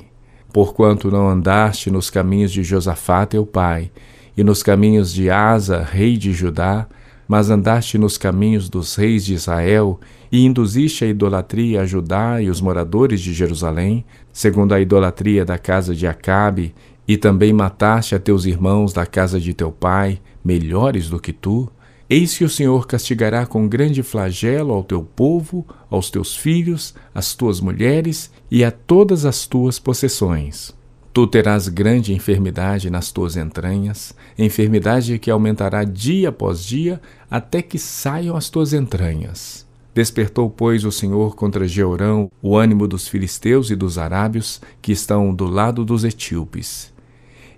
Porquanto 0.51 1.11
não 1.11 1.29
andaste 1.29 1.91
nos 1.91 2.09
caminhos 2.09 2.51
de 2.51 2.63
Josafá, 2.63 3.23
teu 3.23 3.45
pai, 3.45 3.91
e 4.37 4.43
nos 4.43 4.61
caminhos 4.61 5.11
de 5.11 5.31
Asa, 5.31 5.81
rei 5.81 6.15
de 6.15 6.31
Judá, 6.31 6.87
mas 7.27 7.49
andaste 7.49 7.97
nos 7.97 8.17
caminhos 8.17 8.69
dos 8.69 8.95
reis 8.95 9.25
de 9.25 9.33
Israel 9.33 9.99
e 10.31 10.45
induziste 10.45 11.03
a 11.03 11.07
idolatria 11.07 11.81
a 11.81 11.85
Judá 11.85 12.41
e 12.41 12.49
os 12.49 12.61
moradores 12.61 13.19
de 13.19 13.33
Jerusalém, 13.33 14.05
segundo 14.31 14.73
a 14.73 14.79
idolatria 14.79 15.43
da 15.43 15.57
casa 15.57 15.95
de 15.95 16.05
Acabe, 16.05 16.73
e 17.07 17.17
também 17.17 17.51
mataste 17.51 18.13
a 18.13 18.19
teus 18.19 18.45
irmãos 18.45 18.93
da 18.93 19.05
casa 19.05 19.39
de 19.39 19.53
teu 19.53 19.71
pai, 19.71 20.19
melhores 20.43 21.09
do 21.09 21.19
que 21.19 21.33
tu, 21.33 21.69
eis 22.09 22.37
que 22.37 22.43
o 22.43 22.49
Senhor 22.49 22.85
castigará 22.85 23.45
com 23.45 23.67
grande 23.67 24.03
flagelo 24.03 24.73
ao 24.73 24.83
teu 24.83 25.01
povo, 25.03 25.65
aos 25.89 26.09
teus 26.09 26.35
filhos, 26.35 26.93
às 27.13 27.33
tuas 27.33 27.59
mulheres 27.59 28.31
e 28.51 28.63
a 28.63 28.71
todas 28.71 29.25
as 29.25 29.47
tuas 29.47 29.79
possessões. 29.79 30.76
Tu 31.17 31.25
terás 31.25 31.67
grande 31.67 32.13
enfermidade 32.13 32.91
nas 32.91 33.11
tuas 33.11 33.35
entranhas, 33.35 34.13
enfermidade 34.37 35.17
que 35.17 35.31
aumentará 35.31 35.83
dia 35.83 36.29
após 36.29 36.63
dia, 36.63 37.01
até 37.27 37.59
que 37.59 37.79
saiam 37.79 38.37
as 38.37 38.51
tuas 38.51 38.71
entranhas. 38.71 39.65
Despertou, 39.95 40.47
pois, 40.47 40.85
o 40.85 40.91
Senhor 40.91 41.35
contra 41.35 41.67
Jeorão 41.67 42.29
o 42.39 42.55
ânimo 42.55 42.87
dos 42.87 43.07
filisteus 43.07 43.71
e 43.71 43.75
dos 43.75 43.97
arábios, 43.97 44.61
que 44.79 44.91
estão 44.91 45.33
do 45.33 45.47
lado 45.47 45.83
dos 45.83 46.03
etíopes. 46.03 46.93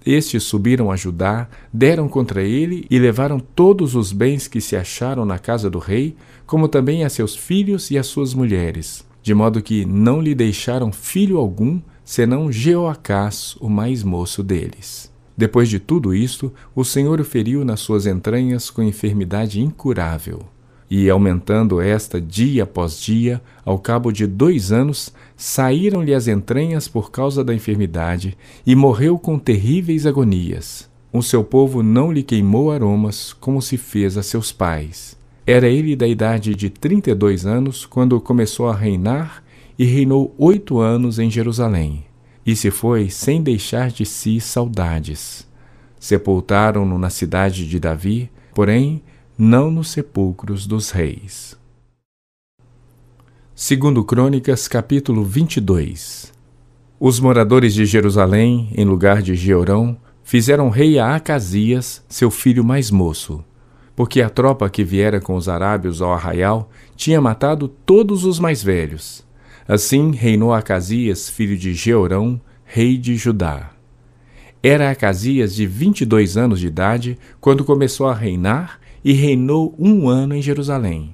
Estes 0.05 0.43
subiram 0.43 0.89
a 0.89 0.95
Judá, 0.95 1.49
deram 1.73 2.07
contra 2.07 2.41
ele 2.41 2.87
e 2.89 2.97
levaram 2.97 3.41
todos 3.41 3.93
os 3.93 4.13
bens 4.13 4.47
que 4.47 4.61
se 4.61 4.77
acharam 4.77 5.25
na 5.25 5.37
casa 5.37 5.69
do 5.69 5.79
rei, 5.79 6.15
como 6.47 6.69
também 6.69 7.03
a 7.03 7.09
seus 7.09 7.35
filhos 7.35 7.91
e 7.91 7.97
as 7.97 8.07
suas 8.07 8.33
mulheres, 8.33 9.05
de 9.21 9.33
modo 9.33 9.61
que 9.61 9.83
não 9.83 10.21
lhe 10.21 10.33
deixaram 10.33 10.93
filho 10.93 11.37
algum, 11.37 11.81
senão 12.09 12.51
Jeoacás, 12.51 13.55
o 13.59 13.69
mais 13.69 14.01
moço 14.01 14.41
deles. 14.41 15.11
Depois 15.37 15.69
de 15.69 15.79
tudo 15.79 16.11
isto, 16.11 16.51
o 16.75 16.83
Senhor 16.83 17.21
o 17.21 17.23
feriu 17.23 17.63
nas 17.63 17.81
suas 17.81 18.07
entranhas 18.07 18.71
com 18.71 18.81
enfermidade 18.81 19.61
incurável. 19.61 20.39
E, 20.89 21.07
aumentando 21.07 21.79
esta 21.79 22.19
dia 22.19 22.63
após 22.63 22.99
dia, 22.99 23.39
ao 23.63 23.77
cabo 23.77 24.11
de 24.11 24.25
dois 24.25 24.71
anos, 24.71 25.13
saíram-lhe 25.37 26.11
as 26.11 26.27
entranhas 26.27 26.87
por 26.87 27.11
causa 27.11 27.43
da 27.43 27.53
enfermidade, 27.53 28.35
e 28.65 28.75
morreu 28.75 29.19
com 29.19 29.37
terríveis 29.37 30.07
agonias. 30.07 30.89
O 31.13 31.21
seu 31.21 31.43
povo 31.43 31.83
não 31.83 32.11
lhe 32.11 32.23
queimou 32.23 32.71
aromas, 32.71 33.33
como 33.33 33.61
se 33.61 33.77
fez 33.77 34.17
a 34.17 34.23
seus 34.23 34.51
pais. 34.51 35.15
Era 35.45 35.67
ele 35.67 35.95
da 35.95 36.07
idade 36.07 36.55
de 36.55 36.71
trinta 36.71 37.11
e 37.11 37.15
dois 37.15 37.45
anos 37.45 37.85
quando 37.85 38.19
começou 38.19 38.67
a 38.67 38.75
reinar 38.75 39.43
e 39.79 39.86
reinou 39.86 40.36
oito 40.38 40.79
anos 40.79 41.19
em 41.19 41.31
Jerusalém. 41.31 42.03
E 42.45 42.53
se 42.53 42.69
foi 42.69 43.09
sem 43.09 43.41
deixar 43.41 43.89
de 43.89 44.05
si 44.05 44.41
saudades. 44.41 45.48
Sepultaram-no 45.98 46.98
na 46.98 47.09
cidade 47.09 47.65
de 47.65 47.79
Davi, 47.79 48.29
porém 48.53 49.01
não 49.38 49.71
nos 49.71 49.89
sepulcros 49.91 50.67
dos 50.67 50.91
reis. 50.91 51.57
Segundo 53.55 54.03
Crônicas, 54.03 54.67
capítulo 54.67 55.24
22. 55.24 56.33
Os 57.00 57.21
moradores 57.21 57.74
de 57.74 57.86
Jerusalém, 57.86 58.74
em 58.75 58.83
lugar 58.83 59.21
de 59.21 59.33
Jeorão, 59.33 59.98
fizeram 60.24 60.69
rei 60.69 61.00
a 61.00 61.15
Acasias, 61.15 62.03
seu 62.09 62.29
filho 62.29 62.65
mais 62.65 62.91
moço, 62.91 63.43
porque 63.95 64.21
a 64.21 64.29
tropa 64.29 64.69
que 64.69 64.83
viera 64.83 65.21
com 65.21 65.36
os 65.36 65.48
arábios 65.48 66.01
ao 66.01 66.12
arraial 66.12 66.69
tinha 66.98 67.21
matado 67.21 67.69
todos 67.69 68.25
os 68.25 68.39
mais 68.39 68.62
velhos. 68.62 69.28
Assim 69.69 70.09
reinou 70.09 70.51
Acasias, 70.51 71.29
filho 71.29 71.55
de 71.55 71.75
Jeorão, 71.75 72.41
rei 72.65 72.97
de 72.97 73.15
Judá. 73.15 73.69
Era 74.63 74.89
Acasias 74.89 75.53
de 75.53 75.67
vinte 75.67 76.01
e 76.01 76.05
dois 76.05 76.38
anos 76.38 76.59
de 76.59 76.65
idade 76.65 77.19
quando 77.39 77.63
começou 77.63 78.07
a 78.07 78.15
reinar 78.15 78.79
e 79.05 79.13
reinou 79.13 79.75
um 79.77 80.09
ano 80.09 80.33
em 80.33 80.41
Jerusalém. 80.41 81.13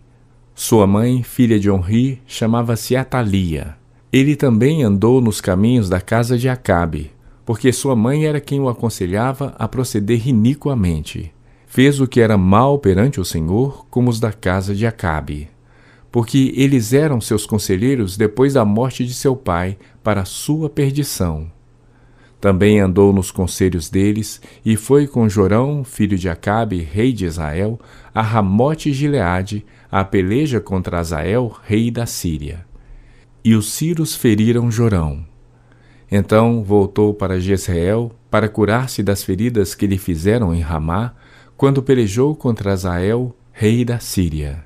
Sua 0.53 0.88
mãe, 0.88 1.21
filha 1.21 1.59
de 1.59 1.69
Onri, 1.69 2.21
chamava-se 2.25 2.95
Atalia. 2.95 3.75
Ele 4.09 4.38
também 4.38 4.83
andou 4.83 5.19
nos 5.19 5.41
caminhos 5.41 5.89
da 5.89 6.00
casa 6.00 6.38
de 6.38 6.47
Acabe, 6.47 7.12
porque 7.45 7.74
sua 7.74 7.93
mãe 7.93 8.25
era 8.25 8.39
quem 8.39 8.62
o 8.62 8.69
aconselhava 8.69 9.53
a 9.59 9.67
proceder 9.67 10.29
iniquamente. 10.29 11.29
Fez 11.67 12.00
o 12.00 12.07
que 12.07 12.21
era 12.21 12.38
mal 12.38 12.79
perante 12.79 13.19
o 13.19 13.25
Senhor, 13.25 13.85
como 13.89 14.09
os 14.09 14.17
da 14.17 14.31
casa 14.31 14.74
de 14.74 14.88
Acabe. 14.88 15.50
Porque 16.15 16.53
eles 16.55 16.93
eram 16.93 17.19
seus 17.19 17.45
conselheiros 17.45 18.15
depois 18.15 18.53
da 18.53 18.63
morte 18.63 19.05
de 19.05 19.13
seu 19.13 19.36
pai, 19.36 19.77
para 20.01 20.24
sua 20.24 20.69
perdição. 20.69 21.51
Também 22.39 22.79
andou 22.79 23.12
nos 23.12 23.31
conselhos 23.31 23.89
deles, 23.89 24.39
e 24.63 24.77
foi 24.77 25.07
com 25.07 25.27
Jorão, 25.27 25.84
filho 25.84 26.17
de 26.17 26.29
Acabe, 26.29 26.79
rei 26.79 27.12
de 27.12 27.25
Israel, 27.25 27.77
a 28.13 28.22
Ramote 28.22 28.93
Gileade, 28.93 29.65
a 29.91 30.05
peleja 30.05 30.62
contra 30.62 31.00
Azael, 31.00 31.53
rei 31.65 31.91
da 31.91 32.05
Síria. 32.05 32.65
E 33.43 33.53
os 33.53 33.74
sírios 33.74 34.15
feriram 34.15 34.72
Jorão. 34.72 35.25
Então 36.10 36.63
voltou 36.63 37.13
para 37.13 37.41
Jezreel 37.41 38.10
para 38.31 38.48
curar-se 38.48 39.03
das 39.03 39.22
feridas 39.22 39.75
que 39.75 39.86
lhe 39.86 39.98
fizeram 39.98 40.55
em 40.55 40.62
Ramá, 40.62 41.13
quando 41.57 41.84
pelejou 41.84 42.34
contra 42.38 42.72
Azael, 42.72 43.36
rei 43.51 43.84
da 43.84 44.00
Síria. 44.00 44.64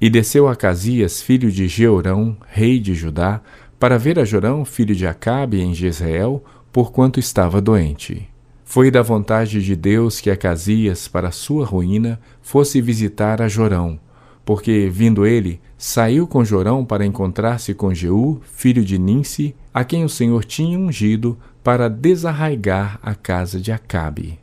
E 0.00 0.08
desceu 0.08 0.48
a 0.48 0.56
Casias, 0.56 1.20
filho 1.20 1.50
de 1.50 1.68
Jeorão, 1.68 2.36
rei 2.48 2.78
de 2.78 2.94
Judá, 2.94 3.42
para 3.78 3.98
ver 3.98 4.18
a 4.18 4.24
Jorão, 4.24 4.64
filho 4.64 4.94
de 4.94 5.06
Acabe, 5.06 5.60
em 5.60 5.74
Jezreel, 5.74 6.42
porquanto 6.72 7.20
estava 7.20 7.60
doente. 7.60 8.26
Foi 8.64 8.90
da 8.90 9.02
vontade 9.02 9.62
de 9.62 9.76
Deus 9.76 10.20
que 10.20 10.30
Acasias, 10.30 11.08
para 11.08 11.30
sua 11.30 11.66
ruína, 11.66 12.20
fosse 12.40 12.80
visitar 12.80 13.42
a 13.42 13.48
Jorão, 13.48 13.98
porque, 14.44 14.88
vindo 14.90 15.26
ele, 15.26 15.60
saiu 15.76 16.26
com 16.26 16.44
Jorão 16.44 16.84
para 16.84 17.04
encontrar-se 17.04 17.74
com 17.74 17.92
Jeú, 17.92 18.40
filho 18.54 18.84
de 18.84 18.98
Ninsi, 18.98 19.54
a 19.72 19.84
quem 19.84 20.04
o 20.04 20.08
Senhor 20.08 20.44
tinha 20.44 20.78
ungido 20.78 21.38
para 21.62 21.90
desarraigar 21.90 22.98
a 23.02 23.14
casa 23.14 23.60
de 23.60 23.70
Acabe. 23.70 24.38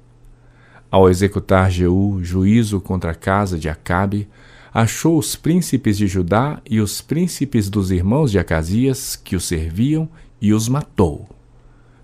Ao 0.90 1.10
executar 1.10 1.72
Jeú 1.72 2.20
juízo 2.22 2.80
contra 2.80 3.12
a 3.12 3.16
casa 3.16 3.58
de 3.58 3.68
Acabe, 3.70 4.28
achou 4.78 5.18
os 5.18 5.36
príncipes 5.36 5.98
de 5.98 6.06
Judá 6.06 6.62
e 6.70 6.80
os 6.80 7.02
príncipes 7.02 7.68
dos 7.68 7.90
irmãos 7.90 8.30
de 8.30 8.38
Acasias 8.38 9.16
que 9.16 9.36
o 9.36 9.40
serviam 9.40 10.08
e 10.40 10.54
os 10.54 10.70
matou. 10.70 11.28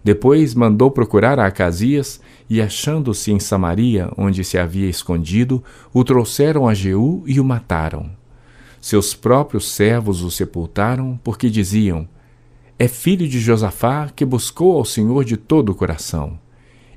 Depois 0.03 0.55
mandou 0.55 0.89
procurar 0.89 1.37
a 1.37 1.45
Acasias 1.45 2.19
e, 2.49 2.59
achando-se 2.59 3.31
em 3.31 3.39
Samaria, 3.39 4.09
onde 4.17 4.43
se 4.43 4.57
havia 4.57 4.89
escondido, 4.89 5.63
o 5.93 6.03
trouxeram 6.03 6.67
a 6.67 6.73
Jeú 6.73 7.21
e 7.27 7.39
o 7.39 7.45
mataram. 7.45 8.09
Seus 8.81 9.13
próprios 9.13 9.69
servos 9.69 10.23
o 10.23 10.31
sepultaram, 10.31 11.19
porque 11.23 11.51
diziam: 11.51 12.09
É 12.79 12.87
filho 12.87 13.27
de 13.27 13.39
Josafá 13.39 14.09
que 14.09 14.25
buscou 14.25 14.77
ao 14.77 14.83
Senhor 14.83 15.23
de 15.23 15.37
todo 15.37 15.69
o 15.69 15.75
coração. 15.75 16.39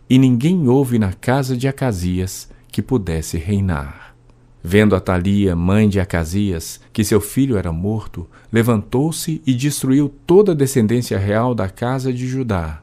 E 0.08 0.18
ninguém 0.18 0.68
houve 0.68 0.98
na 0.98 1.12
casa 1.12 1.54
de 1.54 1.68
Acasias 1.68 2.48
que 2.72 2.80
pudesse 2.80 3.36
reinar. 3.36 4.05
Vendo 4.68 4.96
Atalia, 4.96 5.54
mãe 5.54 5.88
de 5.88 6.00
Acasias, 6.00 6.80
que 6.92 7.04
seu 7.04 7.20
filho 7.20 7.56
era 7.56 7.70
morto, 7.70 8.26
levantou-se 8.52 9.40
e 9.46 9.54
destruiu 9.54 10.12
toda 10.26 10.50
a 10.50 10.54
descendência 10.56 11.16
real 11.18 11.54
da 11.54 11.68
casa 11.68 12.12
de 12.12 12.26
Judá 12.26 12.82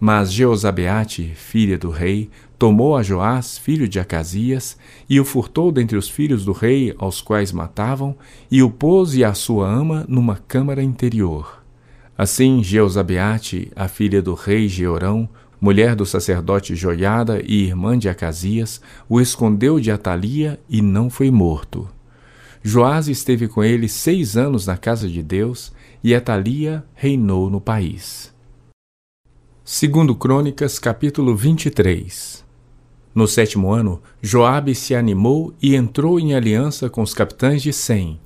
mas 0.00 0.32
Jeozabeate, 0.32 1.32
filha 1.36 1.76
do 1.76 1.90
rei, 1.90 2.30
tomou 2.58 2.96
a 2.96 3.02
Joás, 3.02 3.58
filho 3.58 3.86
de 3.86 4.00
Acasias, 4.00 4.78
e 5.08 5.20
o 5.20 5.24
furtou 5.26 5.70
dentre 5.70 5.98
os 5.98 6.08
filhos 6.08 6.42
do 6.42 6.52
rei, 6.52 6.94
aos 6.96 7.20
quais 7.20 7.52
matavam, 7.52 8.16
e 8.50 8.62
o 8.62 8.70
pôs 8.70 9.14
e 9.14 9.22
a 9.22 9.34
sua 9.34 9.68
ama 9.68 10.06
numa 10.08 10.36
câmara 10.36 10.82
interior. 10.82 11.62
Assim, 12.16 12.64
Jeozabeate, 12.64 13.70
a 13.76 13.88
filha 13.88 14.22
do 14.22 14.32
rei 14.32 14.68
Georão, 14.68 15.28
mulher 15.60 15.94
do 15.94 16.06
sacerdote 16.06 16.74
Joiada 16.74 17.42
e 17.44 17.64
irmã 17.64 17.98
de 17.98 18.08
Acasias, 18.08 18.80
o 19.08 19.20
escondeu 19.20 19.78
de 19.78 19.90
Atalia 19.90 20.58
e 20.68 20.80
não 20.80 21.10
foi 21.10 21.30
morto. 21.30 21.88
Joás 22.62 23.08
esteve 23.08 23.48
com 23.48 23.62
ele 23.62 23.88
seis 23.88 24.36
anos 24.36 24.66
na 24.66 24.76
casa 24.76 25.08
de 25.08 25.22
Deus, 25.22 25.72
e 26.02 26.14
Atalia 26.14 26.82
reinou 26.94 27.50
no 27.50 27.60
país. 27.60 28.32
Segundo 29.64 30.14
Crônicas, 30.14 30.78
capítulo 30.78 31.36
23. 31.36 32.44
No 33.14 33.26
sétimo 33.26 33.72
ano, 33.72 34.00
Joabe 34.22 34.74
se 34.74 34.94
animou 34.94 35.54
e 35.60 35.74
entrou 35.74 36.18
em 36.18 36.34
aliança 36.34 36.88
com 36.88 37.02
os 37.02 37.12
capitães 37.12 37.62
de 37.62 37.72
Sem, 37.72 38.18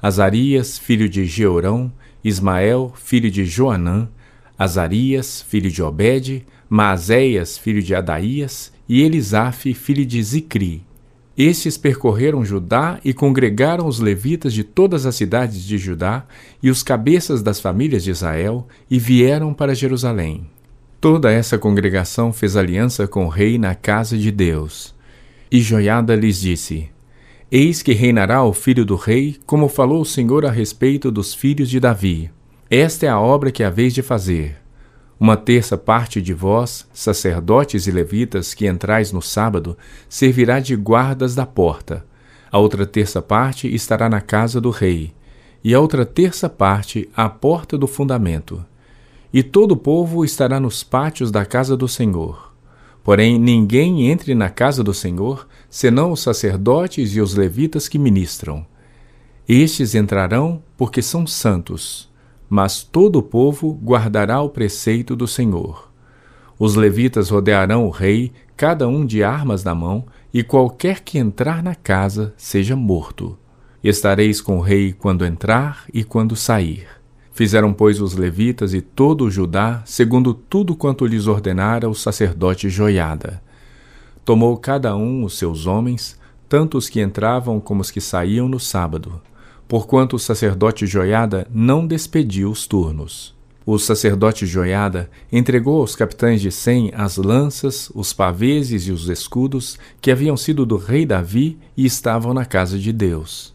Azarias, 0.00 0.78
filho 0.78 1.08
de 1.08 1.24
Georão, 1.24 1.92
Ismael, 2.24 2.92
filho 2.96 3.30
de 3.30 3.44
Joanã, 3.44 4.08
Azarias, 4.58 5.42
filho 5.42 5.70
de 5.70 5.82
Obed, 5.82 6.44
Maazéias, 6.74 7.58
filho 7.58 7.82
de 7.82 7.94
Adaías, 7.94 8.72
e 8.88 9.02
Elisaf, 9.02 9.74
filho 9.74 10.06
de 10.06 10.22
Zicri. 10.22 10.82
Estes 11.36 11.76
percorreram 11.76 12.42
Judá 12.42 12.98
e 13.04 13.12
congregaram 13.12 13.86
os 13.86 14.00
levitas 14.00 14.54
de 14.54 14.64
todas 14.64 15.04
as 15.04 15.14
cidades 15.14 15.62
de 15.64 15.76
Judá 15.76 16.24
e 16.62 16.70
os 16.70 16.82
cabeças 16.82 17.42
das 17.42 17.60
famílias 17.60 18.02
de 18.02 18.10
Israel 18.10 18.66
e 18.90 18.98
vieram 18.98 19.52
para 19.52 19.74
Jerusalém. 19.74 20.46
Toda 20.98 21.30
essa 21.30 21.58
congregação 21.58 22.32
fez 22.32 22.56
aliança 22.56 23.06
com 23.06 23.26
o 23.26 23.28
rei 23.28 23.58
na 23.58 23.74
casa 23.74 24.16
de 24.16 24.30
Deus. 24.30 24.94
E 25.50 25.60
Joiada 25.60 26.16
lhes 26.16 26.40
disse: 26.40 26.88
Eis 27.50 27.82
que 27.82 27.92
reinará 27.92 28.42
o 28.42 28.54
filho 28.54 28.86
do 28.86 28.96
rei, 28.96 29.36
como 29.44 29.68
falou 29.68 30.00
o 30.00 30.06
Senhor 30.06 30.46
a 30.46 30.50
respeito 30.50 31.10
dos 31.10 31.34
filhos 31.34 31.68
de 31.68 31.78
Davi. 31.78 32.30
Esta 32.70 33.04
é 33.04 33.10
a 33.10 33.20
obra 33.20 33.52
que 33.52 33.62
haveis 33.62 33.92
de 33.92 34.00
fazer. 34.00 34.61
Uma 35.22 35.36
terça 35.36 35.78
parte 35.78 36.20
de 36.20 36.34
vós, 36.34 36.84
sacerdotes 36.92 37.86
e 37.86 37.92
levitas, 37.92 38.54
que 38.54 38.66
entrais 38.66 39.12
no 39.12 39.22
sábado, 39.22 39.78
servirá 40.08 40.58
de 40.58 40.74
guardas 40.74 41.36
da 41.36 41.46
porta. 41.46 42.04
A 42.50 42.58
outra 42.58 42.84
terça 42.84 43.22
parte 43.22 43.72
estará 43.72 44.08
na 44.08 44.20
casa 44.20 44.60
do 44.60 44.70
rei, 44.70 45.14
e 45.62 45.72
a 45.72 45.78
outra 45.78 46.04
terça 46.04 46.48
parte 46.48 47.08
à 47.14 47.28
porta 47.28 47.78
do 47.78 47.86
fundamento 47.86 48.64
e 49.32 49.42
todo 49.42 49.72
o 49.72 49.76
povo 49.76 50.24
estará 50.24 50.58
nos 50.58 50.84
pátios 50.84 51.30
da 51.30 51.46
casa 51.46 51.76
do 51.76 51.86
Senhor. 51.86 52.52
Porém, 53.02 53.38
ninguém 53.38 54.10
entre 54.10 54.34
na 54.34 54.50
casa 54.50 54.84
do 54.84 54.92
Senhor, 54.92 55.46
senão 55.70 56.10
os 56.10 56.20
sacerdotes 56.20 57.14
e 57.14 57.20
os 57.20 57.34
levitas 57.34 57.88
que 57.88 57.98
ministram. 57.98 58.66
Estes 59.48 59.94
entrarão 59.94 60.62
porque 60.76 61.00
são 61.00 61.26
santos, 61.26 62.10
mas 62.54 62.82
todo 62.82 63.20
o 63.20 63.22
povo 63.22 63.72
guardará 63.82 64.42
o 64.42 64.50
preceito 64.50 65.16
do 65.16 65.26
Senhor. 65.26 65.90
Os 66.58 66.74
levitas 66.74 67.30
rodearão 67.30 67.86
o 67.86 67.90
rei, 67.90 68.30
cada 68.54 68.86
um 68.86 69.06
de 69.06 69.24
armas 69.24 69.64
na 69.64 69.74
mão, 69.74 70.04
e 70.34 70.42
qualquer 70.42 71.00
que 71.00 71.16
entrar 71.16 71.62
na 71.62 71.74
casa 71.74 72.34
seja 72.36 72.76
morto. 72.76 73.38
Estareis 73.82 74.38
com 74.42 74.58
o 74.58 74.60
rei 74.60 74.92
quando 74.92 75.24
entrar 75.24 75.86
e 75.94 76.04
quando 76.04 76.36
sair. 76.36 76.86
Fizeram, 77.32 77.72
pois, 77.72 78.02
os 78.02 78.14
levitas 78.14 78.74
e 78.74 78.82
todo 78.82 79.24
o 79.24 79.30
Judá, 79.30 79.80
segundo 79.86 80.34
tudo 80.34 80.76
quanto 80.76 81.06
lhes 81.06 81.26
ordenara 81.26 81.88
o 81.88 81.94
sacerdote 81.94 82.68
Joiada. 82.68 83.42
Tomou 84.26 84.58
cada 84.58 84.94
um 84.94 85.24
os 85.24 85.38
seus 85.38 85.64
homens, 85.64 86.20
tanto 86.50 86.76
os 86.76 86.90
que 86.90 87.00
entravam 87.00 87.58
como 87.58 87.80
os 87.80 87.90
que 87.90 87.98
saíam 87.98 88.46
no 88.46 88.60
sábado, 88.60 89.22
porquanto 89.68 90.16
o 90.16 90.18
sacerdote 90.18 90.86
Joiada 90.86 91.46
não 91.52 91.86
despediu 91.86 92.50
os 92.50 92.66
turnos. 92.66 93.34
O 93.64 93.78
sacerdote 93.78 94.44
Joiada 94.44 95.08
entregou 95.30 95.80
aos 95.80 95.94
capitães 95.94 96.40
de 96.40 96.50
Sem 96.50 96.90
as 96.94 97.16
lanças, 97.16 97.90
os 97.94 98.12
paveses 98.12 98.88
e 98.88 98.92
os 98.92 99.08
escudos 99.08 99.78
que 100.00 100.10
haviam 100.10 100.36
sido 100.36 100.66
do 100.66 100.76
rei 100.76 101.06
Davi 101.06 101.58
e 101.76 101.86
estavam 101.86 102.34
na 102.34 102.44
casa 102.44 102.78
de 102.78 102.92
Deus 102.92 103.52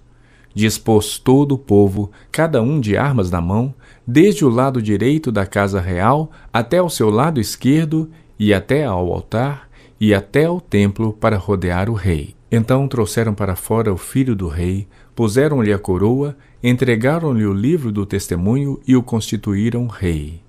dispôs 0.58 1.20
todo 1.20 1.54
o 1.54 1.58
povo, 1.58 2.12
cada 2.32 2.63
um 2.63 2.80
de 2.80 2.98
armas 2.98 3.30
na 3.30 3.39
mão, 3.39 3.74
desde 4.06 4.43
o 4.43 4.50
lado 4.50 4.82
direito 4.82 5.32
da 5.32 5.46
casa 5.46 5.80
real 5.80 6.32
até 6.52 6.80
ao 6.80 6.89
seu 6.89 7.12
lado 7.12 7.39
esquerdo, 7.39 8.10
e 8.39 8.54
até 8.54 8.84
ao 8.84 9.12
altar, 9.13 9.70
e 10.00 10.13
até 10.13 10.46
ao 10.46 10.60
templo 10.60 11.13
para 11.13 11.38
rodear 11.38 11.89
o 11.89 11.93
rei. 11.93 12.36
Então 12.52 12.88
trouxeram 12.88 13.34
para 13.34 13.56
fora 13.56 13.93
o 13.93 13.98
filho 13.98 14.36
do 14.36 14.48
rei, 14.48 14.88
puseram-lhe 15.18 15.74
a 15.74 15.80
coroa, 15.80 16.38
entregaram-lhe 16.62 17.44
o 17.44 17.52
livro 17.52 17.92
do 17.92 18.06
testemunho 18.06 18.80
e 18.88 18.96
o 18.96 19.02
constituíram 19.02 19.88
rei. 19.88 20.42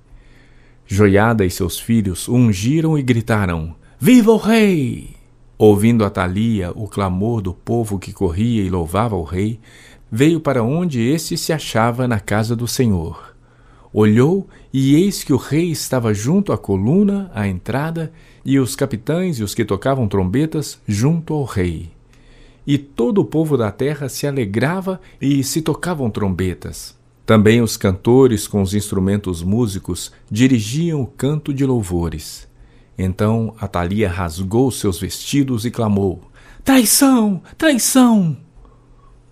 Joiada 0.86 1.42
e 1.46 1.50
seus 1.50 1.80
filhos 1.80 2.28
ungiram 2.28 2.98
e 2.98 3.02
gritaram: 3.02 3.74
Viva 3.98 4.30
o 4.30 4.36
rei! 4.36 5.16
Ouvindo 5.56 6.04
Atalia 6.04 6.70
o 6.74 6.86
clamor 6.86 7.40
do 7.40 7.54
povo 7.54 7.98
que 7.98 8.12
corria 8.12 8.62
e 8.62 8.68
louvava 8.68 9.16
o 9.16 9.22
rei, 9.22 9.58
veio 10.12 10.38
para 10.38 10.62
onde 10.62 11.00
este 11.00 11.38
se 11.38 11.50
achava 11.50 12.06
na 12.06 12.20
casa 12.20 12.54
do 12.54 12.68
Senhor. 12.68 13.34
Olhou, 13.90 14.46
e 14.70 14.94
eis 14.96 15.24
que 15.24 15.32
o 15.32 15.38
rei 15.38 15.70
estava 15.70 16.12
junto 16.12 16.52
à 16.52 16.58
coluna, 16.58 17.30
à 17.34 17.48
entrada, 17.48 18.12
e 18.44 18.58
os 18.58 18.76
capitães 18.76 19.38
e 19.38 19.42
os 19.42 19.54
que 19.54 19.64
tocavam 19.64 20.06
trombetas 20.06 20.78
junto 20.86 21.32
ao 21.32 21.44
rei. 21.44 21.97
E 22.68 22.76
todo 22.76 23.22
o 23.22 23.24
povo 23.24 23.56
da 23.56 23.72
terra 23.72 24.10
se 24.10 24.26
alegrava 24.26 25.00
e 25.18 25.42
se 25.42 25.62
tocavam 25.62 26.10
trombetas. 26.10 26.94
Também 27.24 27.62
os 27.62 27.78
cantores 27.78 28.46
com 28.46 28.60
os 28.60 28.74
instrumentos 28.74 29.42
músicos 29.42 30.12
dirigiam 30.30 31.00
o 31.00 31.06
canto 31.06 31.54
de 31.54 31.64
louvores. 31.64 32.46
Então 32.98 33.54
Atalia 33.58 34.06
rasgou 34.10 34.70
seus 34.70 35.00
vestidos 35.00 35.64
e 35.64 35.70
clamou: 35.70 36.20
Traição! 36.62 37.40
Traição! 37.56 38.36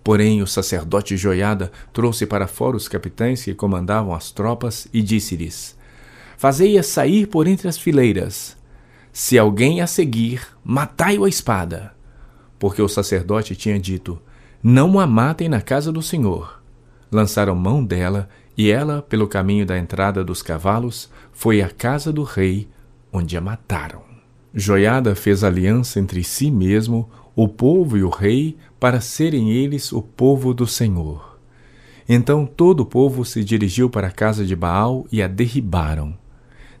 Porém, 0.03 0.41
o 0.41 0.47
sacerdote 0.47 1.15
Joiada 1.15 1.71
trouxe 1.93 2.25
para 2.25 2.47
fora 2.47 2.75
os 2.75 2.87
capitães 2.87 3.43
que 3.43 3.53
comandavam 3.53 4.15
as 4.15 4.31
tropas 4.31 4.87
e 4.91 4.99
disse-lhes: 4.99 5.77
Fazei-a 6.37 6.81
sair 6.81 7.27
por 7.27 7.45
entre 7.45 7.67
as 7.67 7.77
fileiras. 7.77 8.57
Se 9.13 9.37
alguém 9.37 9.79
a 9.79 9.85
seguir, 9.85 10.41
matai-o 10.63 11.23
à 11.23 11.29
espada. 11.29 11.96
Porque 12.59 12.81
o 12.81 12.87
sacerdote 12.87 13.55
tinha 13.55 13.79
dito: 13.79 14.19
Não 14.61 14.99
a 14.99 15.07
matem 15.07 15.49
na 15.49 15.61
casa 15.61 15.91
do 15.91 16.01
Senhor. 16.01 16.61
Lançaram 17.11 17.55
mão 17.55 17.83
dela, 17.83 18.27
e 18.57 18.71
ela, 18.71 19.01
pelo 19.01 19.27
caminho 19.27 19.65
da 19.65 19.77
entrada 19.77 20.23
dos 20.23 20.41
cavalos, 20.41 21.09
foi 21.31 21.61
à 21.61 21.69
casa 21.69 22.11
do 22.11 22.23
rei, 22.23 22.67
onde 23.13 23.37
a 23.37 23.41
mataram. 23.41 24.01
Joiada 24.53 25.13
fez 25.13 25.43
aliança 25.43 25.99
entre 25.99 26.23
si 26.23 26.49
mesmo, 26.49 27.07
o 27.35 27.47
povo 27.47 27.97
e 27.97 28.03
o 28.03 28.09
rei, 28.09 28.57
para 28.79 28.99
serem 28.99 29.51
eles 29.51 29.91
o 29.91 30.01
povo 30.01 30.53
do 30.53 30.65
Senhor. 30.65 31.37
Então 32.09 32.45
todo 32.45 32.79
o 32.81 32.85
povo 32.85 33.23
se 33.23 33.43
dirigiu 33.43 33.89
para 33.89 34.07
a 34.07 34.11
casa 34.11 34.45
de 34.45 34.55
Baal 34.55 35.05
e 35.11 35.21
a 35.21 35.27
derribaram. 35.27 36.15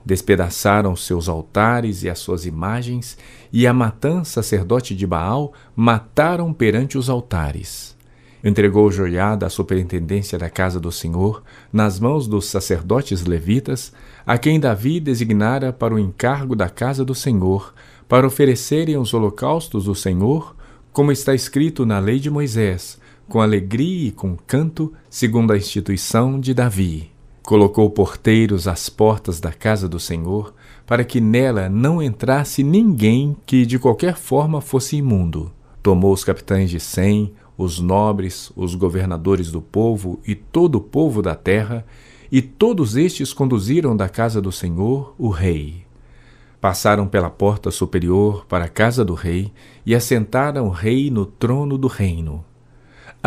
Despedaçaram 0.07 0.95
seus 0.95 1.27
altares 1.27 2.01
e 2.01 2.09
as 2.09 2.19
suas 2.19 2.45
imagens, 2.45 3.17
e 3.51 3.67
a 3.67 3.73
Matã, 3.73 4.23
sacerdote 4.23 4.95
de 4.95 5.05
Baal, 5.05 5.51
mataram 5.75 6.53
perante 6.53 6.97
os 6.97 7.09
altares. 7.09 7.93
Entregou 8.41 8.89
Joiada 8.89 9.47
a 9.47 9.49
superintendência 9.49 10.39
da 10.39 10.49
casa 10.49 10.79
do 10.79 10.93
Senhor 10.93 11.43
nas 11.73 11.99
mãos 11.99 12.25
dos 12.25 12.45
sacerdotes 12.45 13.25
levitas, 13.25 13.91
a 14.25 14.37
quem 14.37 14.61
Davi 14.61 15.01
designara 15.01 15.73
para 15.73 15.93
o 15.93 15.99
encargo 15.99 16.55
da 16.55 16.69
casa 16.69 17.03
do 17.03 17.13
Senhor, 17.13 17.73
para 18.07 18.25
oferecerem 18.25 18.95
os 18.95 19.13
holocaustos 19.13 19.83
do 19.83 19.93
Senhor, 19.93 20.55
como 20.93 21.11
está 21.11 21.35
escrito 21.35 21.85
na 21.85 21.99
lei 21.99 22.17
de 22.17 22.29
Moisés, 22.29 22.97
com 23.27 23.41
alegria 23.41 24.07
e 24.07 24.11
com 24.13 24.37
canto, 24.37 24.93
segundo 25.09 25.51
a 25.51 25.57
instituição 25.57 26.39
de 26.39 26.53
Davi. 26.53 27.16
Colocou 27.47 27.89
porteiros 27.89 28.67
às 28.67 28.89
portas 28.89 29.39
da 29.39 29.53
casa 29.53 29.87
do 29.87 30.01
Senhor, 30.01 30.53
para 30.85 31.05
que 31.05 31.21
nela 31.21 31.69
não 31.69 32.03
entrasse 32.03 32.61
ninguém 32.61 33.37
que 33.45 33.65
de 33.65 33.79
qualquer 33.79 34.17
forma 34.17 34.59
fosse 34.59 34.97
imundo. 34.97 35.49
Tomou 35.81 36.11
os 36.11 36.25
capitães 36.25 36.69
de 36.69 36.77
cem, 36.77 37.33
os 37.57 37.79
nobres, 37.79 38.51
os 38.53 38.75
governadores 38.75 39.49
do 39.49 39.61
povo 39.61 40.19
e 40.27 40.35
todo 40.35 40.75
o 40.75 40.81
povo 40.81 41.21
da 41.21 41.35
terra, 41.35 41.85
e 42.29 42.41
todos 42.41 42.97
estes 42.97 43.31
conduziram 43.31 43.95
da 43.95 44.09
casa 44.09 44.41
do 44.41 44.51
Senhor 44.51 45.15
o 45.17 45.29
rei. 45.29 45.85
Passaram 46.59 47.07
pela 47.07 47.29
porta 47.29 47.71
superior 47.71 48.45
para 48.45 48.65
a 48.65 48.69
casa 48.69 49.05
do 49.05 49.13
rei 49.13 49.53
e 49.85 49.95
assentaram 49.95 50.67
o 50.67 50.69
rei 50.69 51.09
no 51.09 51.25
trono 51.25 51.77
do 51.77 51.87
reino. 51.87 52.43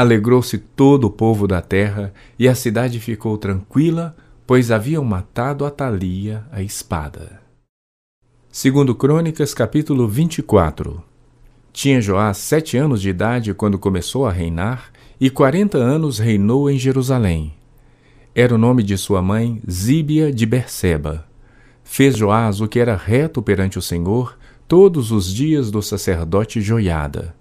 Alegrou-se 0.00 0.56
todo 0.56 1.08
o 1.08 1.10
povo 1.10 1.46
da 1.46 1.60
terra 1.60 2.10
e 2.38 2.48
a 2.48 2.54
cidade 2.54 2.98
ficou 2.98 3.36
tranquila, 3.36 4.16
pois 4.46 4.70
haviam 4.70 5.04
matado 5.04 5.62
Atalia 5.62 6.42
a 6.50 6.62
espada. 6.62 7.38
Segundo 8.50 8.94
Crônicas, 8.94 9.52
capítulo 9.52 10.08
24. 10.08 11.04
Tinha 11.70 12.00
Joás 12.00 12.38
sete 12.38 12.78
anos 12.78 13.02
de 13.02 13.10
idade 13.10 13.52
quando 13.52 13.78
começou 13.78 14.24
a 14.24 14.32
reinar, 14.32 14.90
e 15.20 15.28
quarenta 15.28 15.76
anos 15.76 16.18
reinou 16.18 16.70
em 16.70 16.78
Jerusalém. 16.78 17.52
Era 18.34 18.54
o 18.54 18.58
nome 18.58 18.82
de 18.82 18.96
sua 18.96 19.20
mãe 19.20 19.60
Zíbia 19.70 20.32
de 20.32 20.46
Berseba. 20.46 21.26
Fez 21.84 22.16
Joás 22.16 22.62
o 22.62 22.66
que 22.66 22.80
era 22.80 22.96
reto 22.96 23.42
perante 23.42 23.78
o 23.78 23.82
Senhor 23.82 24.38
todos 24.66 25.12
os 25.12 25.30
dias 25.30 25.70
do 25.70 25.82
sacerdote 25.82 26.58
Joiada. 26.62 27.38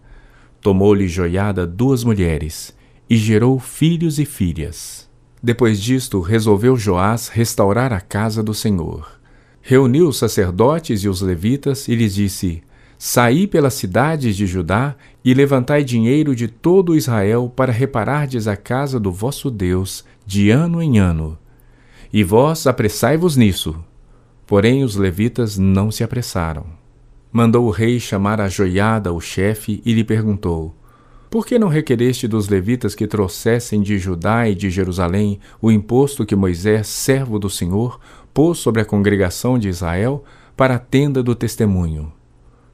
Tomou-lhe 0.62 1.08
Joiada 1.08 1.66
duas 1.66 2.04
mulheres, 2.04 2.76
e 3.10 3.16
gerou 3.18 3.60
filhos 3.60 4.20
e 4.20 4.26
filhas. 4.26 5.10
Depois 5.42 5.82
disto, 5.82 6.20
resolveu 6.20 6.76
Joás 6.76 7.30
restaurar 7.30 7.94
a 7.94 8.02
casa 8.02 8.44
do 8.44 8.54
Senhor. 8.54 9.20
Reuniu 9.62 10.08
os 10.10 10.18
sacerdotes 10.18 11.04
e 11.04 11.10
os 11.10 11.22
levitas 11.22 11.88
e 11.88 11.96
lhes 11.96 12.16
disse: 12.16 12.62
Saí 12.98 13.48
pelas 13.48 13.74
cidades 13.76 14.36
de 14.36 14.46
Judá 14.46 14.96
e 15.24 15.34
levantai 15.34 15.84
dinheiro 15.84 16.36
de 16.36 16.48
todo 16.48 16.96
Israel 16.96 17.52
para 17.56 17.72
reparardes 17.72 18.48
a 18.48 18.58
casa 18.58 19.00
do 19.00 19.12
vosso 19.12 19.50
Deus 19.50 20.04
de 20.26 20.50
ano 20.50 20.82
em 20.82 21.00
ano. 21.00 21.38
E 22.12 22.24
vós 22.24 22.68
apressai-vos 22.68 23.38
nisso. 23.38 23.76
Porém 24.46 24.84
os 24.84 24.96
levitas 24.96 25.58
não 25.58 25.92
se 25.92 26.04
apressaram. 26.04 26.79
Mandou 27.32 27.68
o 27.68 27.70
rei 27.70 28.00
chamar 28.00 28.42
a 28.42 28.48
joiada, 28.48 29.14
o 29.14 29.20
chefe, 29.20 29.82
e 29.86 29.94
lhe 29.94 30.04
perguntou: 30.04 30.76
Por 31.30 31.46
que 31.46 31.60
não 31.60 31.68
requereste 31.68 32.28
dos 32.28 32.48
levitas 32.48 32.96
que 32.96 33.08
trouxessem 33.08 33.82
de 33.82 33.98
Judá 33.98 34.50
e 34.50 34.56
de 34.56 34.70
Jerusalém 34.70 35.40
o 35.62 35.72
imposto 35.72 36.26
que 36.26 36.36
Moisés, 36.36 36.88
servo 36.88 37.38
do 37.38 37.50
Senhor, 37.50 38.00
pôs 38.34 38.58
sobre 38.58 38.82
a 38.82 38.86
congregação 38.86 39.60
de 39.60 39.70
Israel 39.70 40.24
para 40.58 40.76
a 40.76 40.80
tenda 40.80 41.22
do 41.22 41.36
testemunho? 41.36 42.12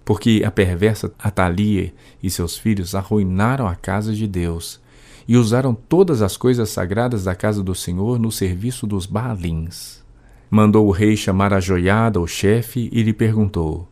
porque 0.06 0.44
a 0.46 0.52
perversa 0.52 1.12
Atalia 1.18 1.92
e 2.22 2.30
seus 2.30 2.56
filhos 2.56 2.94
arruinaram 2.94 3.68
a 3.68 3.74
casa 3.74 4.14
de 4.14 4.28
Deus 4.28 4.80
e 5.28 5.36
usaram 5.36 5.74
todas 5.74 6.22
as 6.22 6.38
coisas 6.38 6.70
sagradas 6.70 7.24
da 7.24 7.34
casa 7.34 7.64
do 7.64 7.74
Senhor 7.74 8.20
no 8.20 8.32
serviço 8.32 8.86
dos 8.86 9.08
Baalins. 9.08 10.06
Mandou 10.52 10.88
o 10.88 10.92
rei 10.92 11.18
chamar 11.18 11.52
a 11.52 11.60
joiada, 11.60 12.20
o 12.20 12.28
chefe, 12.28 12.88
e 12.94 13.02
lhe 13.02 13.12
perguntou: 13.12 13.90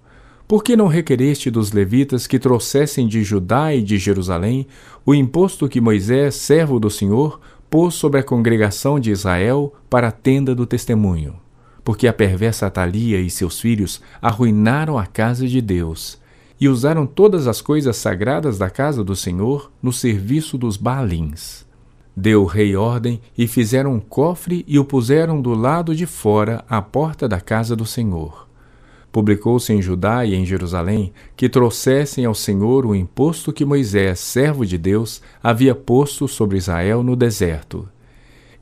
Por 0.48 0.64
que 0.64 0.76
não 0.76 0.88
requereste 0.88 1.50
dos 1.50 1.72
levitas 1.72 2.28
que 2.28 2.40
trouxessem 2.40 3.08
de 3.08 3.24
Judá 3.24 3.74
e 3.74 3.82
de 3.82 3.98
Jerusalém 3.98 4.68
o 5.06 5.16
imposto 5.16 5.68
que 5.68 5.82
Moisés, 5.82 6.36
servo 6.36 6.80
do 6.80 6.90
Senhor, 6.90 7.40
pôs 7.70 7.94
sobre 7.96 8.20
a 8.20 8.24
congregação 8.24 9.00
de 9.00 9.12
Israel 9.12 9.74
para 9.90 10.10
a 10.10 10.12
tenda 10.12 10.54
do 10.54 10.66
testemunho? 10.66 11.44
porque 11.84 12.08
a 12.08 12.14
perversa 12.14 12.68
Atalia 12.68 13.20
e 13.20 13.30
seus 13.30 13.60
filhos 13.60 14.02
arruinaram 14.22 14.98
a 14.98 15.06
casa 15.06 15.48
de 15.48 15.62
Deus 15.62 16.22
e 16.60 16.70
usaram 16.70 17.06
todas 17.06 17.48
as 17.48 17.62
coisas 17.62 17.98
sagradas 17.98 18.58
da 18.58 18.70
casa 18.70 19.04
do 19.04 19.16
Senhor 19.16 19.72
no 19.82 19.92
serviço 19.92 20.58
dos 20.58 20.78
Baalins. 20.78 21.66
Deu 22.16 22.44
o 22.44 22.46
rei 22.46 22.76
ordem 22.76 23.20
e 23.38 23.48
fizeram 23.48 23.94
um 23.94 24.00
cofre 24.00 24.64
e 24.68 24.80
o 24.80 24.86
puseram 24.86 25.42
do 25.42 25.54
lado 25.54 25.96
de 25.96 26.06
fora 26.06 26.64
à 26.70 26.82
porta 26.82 27.28
da 27.28 27.42
casa 27.42 27.76
do 27.76 27.86
Senhor. 27.86 28.48
Publicou-se 29.14 29.72
em 29.72 29.82
Judá 29.82 30.26
e 30.26 30.36
em 30.36 30.46
Jerusalém 30.46 31.14
que 31.38 31.48
trouxessem 31.48 32.26
ao 32.26 32.36
Senhor 32.36 32.86
o 32.86 32.94
imposto 32.94 33.54
que 33.54 33.64
Moisés, 33.64 34.20
servo 34.20 34.66
de 34.66 34.78
Deus, 34.78 35.22
havia 35.42 35.74
posto 35.74 36.28
sobre 36.28 36.58
Israel 36.58 37.02
no 37.02 37.16
deserto 37.16 37.88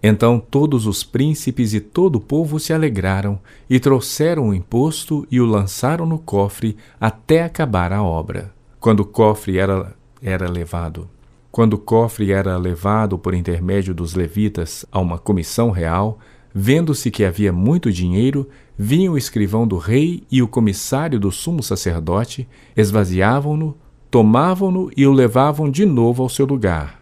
então 0.03 0.39
todos 0.39 0.87
os 0.87 1.03
príncipes 1.03 1.73
e 1.73 1.79
todo 1.79 2.15
o 2.15 2.21
povo 2.21 2.59
se 2.59 2.73
alegraram 2.73 3.39
e 3.69 3.79
trouxeram 3.79 4.49
o 4.49 4.53
imposto 4.53 5.27
e 5.29 5.39
o 5.39 5.45
lançaram 5.45 6.05
no 6.05 6.17
cofre 6.17 6.75
até 6.99 7.43
acabar 7.43 7.93
a 7.93 8.01
obra. 8.01 8.51
Quando 8.79 9.01
o 9.01 9.05
cofre 9.05 9.59
era, 9.59 9.93
era 10.21 10.49
levado, 10.49 11.07
quando 11.51 11.75
o 11.75 11.77
cofre 11.77 12.31
era 12.31 12.57
levado 12.57 13.17
por 13.19 13.35
intermédio 13.35 13.93
dos 13.93 14.15
levitas 14.15 14.85
a 14.91 14.99
uma 14.99 15.19
comissão 15.19 15.69
real, 15.69 16.17
vendo-se 16.53 17.11
que 17.11 17.23
havia 17.23 17.53
muito 17.53 17.91
dinheiro, 17.91 18.49
vinha 18.81 19.11
o 19.11 19.17
escrivão 19.17 19.67
do 19.67 19.77
rei 19.77 20.23
e 20.31 20.41
o 20.41 20.47
comissário 20.47 21.19
do 21.19 21.31
sumo 21.31 21.61
sacerdote, 21.61 22.47
esvaziavam-no, 22.75 23.77
tomavam-no 24.09 24.89
e 24.95 25.05
o 25.05 25.11
levavam 25.11 25.69
de 25.69 25.85
novo 25.85 26.23
ao 26.23 26.29
seu 26.29 26.45
lugar 26.45 27.01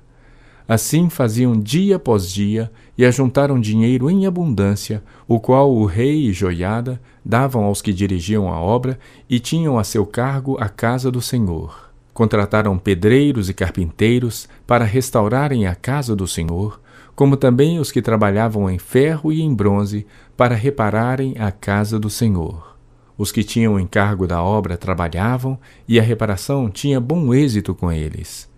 Assim 0.69 1.09
faziam 1.09 1.59
dia 1.59 1.95
após 1.95 2.31
dia 2.31 2.71
e 2.95 3.03
ajuntaram 3.03 3.59
dinheiro 3.59 4.07
em 4.07 4.27
abundância, 4.27 5.03
o 5.27 5.39
qual 5.39 5.73
o 5.73 5.83
rei 5.83 6.27
e 6.27 6.31
Joiada 6.31 7.01
davam 7.25 7.63
aos 7.63 7.81
que 7.81 7.91
dirigiam 7.91 8.53
a 8.53 8.59
obra 8.59 8.99
e 9.27 9.39
tinham 9.39 9.79
a 9.79 9.83
seu 9.83 10.05
cargo 10.05 10.57
a 10.59 10.69
casa 10.69 11.09
do 11.09 11.23
Senhor. 11.23 11.89
Contrataram 12.13 12.77
pedreiros 12.77 13.49
e 13.49 13.53
carpinteiros 13.53 14.47
para 14.67 14.85
restaurarem 14.85 15.65
a 15.65 15.73
casa 15.73 16.15
do 16.15 16.27
Senhor, 16.27 16.79
como 17.19 17.35
também 17.35 17.79
os 17.79 17.91
que 17.91 18.01
trabalhavam 18.01 18.69
em 18.69 18.79
ferro 18.79 19.29
e 19.29 19.41
em 19.41 19.53
bronze 19.53 20.07
para 20.37 20.55
repararem 20.55 21.35
a 21.37 21.51
casa 21.51 21.99
do 21.99 22.09
Senhor. 22.09 22.77
Os 23.17 23.29
que 23.29 23.43
tinham 23.43 23.77
encargo 23.77 24.25
da 24.25 24.41
obra 24.41 24.77
trabalhavam 24.77 25.59
e 25.85 25.99
a 25.99 26.01
reparação 26.01 26.69
tinha 26.69 26.97
bom 26.97 27.33
êxito 27.33 27.75
com 27.75 27.91
eles 27.91 28.49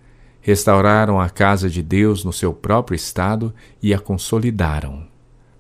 restauraram 0.41 1.21
a 1.21 1.29
casa 1.29 1.69
de 1.69 1.81
Deus 1.81 2.25
no 2.25 2.33
seu 2.33 2.51
próprio 2.51 2.95
estado 2.95 3.53
e 3.81 3.93
a 3.93 3.99
consolidaram. 3.99 5.03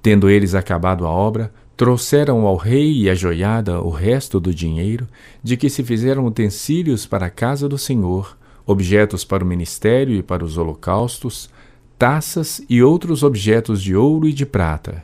Tendo 0.01 0.29
eles 0.29 0.55
acabado 0.55 1.05
a 1.05 1.09
obra, 1.09 1.53
trouxeram 1.77 2.45
ao 2.45 2.55
rei 2.55 3.03
e 3.03 3.09
à 3.09 3.15
joiada 3.15 3.79
o 3.79 3.91
resto 3.91 4.39
do 4.39 4.53
dinheiro, 4.53 5.07
de 5.43 5.55
que 5.55 5.69
se 5.69 5.83
fizeram 5.83 6.25
utensílios 6.25 7.05
para 7.05 7.27
a 7.27 7.29
casa 7.29 7.69
do 7.69 7.77
Senhor, 7.77 8.35
objetos 8.65 9.23
para 9.23 9.43
o 9.43 9.47
ministério 9.47 10.15
e 10.15 10.23
para 10.23 10.43
os 10.43 10.57
holocaustos, 10.57 11.49
taças 12.01 12.59
e 12.67 12.81
outros 12.81 13.21
objetos 13.21 13.79
de 13.79 13.95
ouro 13.95 14.27
e 14.27 14.33
de 14.33 14.43
prata. 14.43 15.03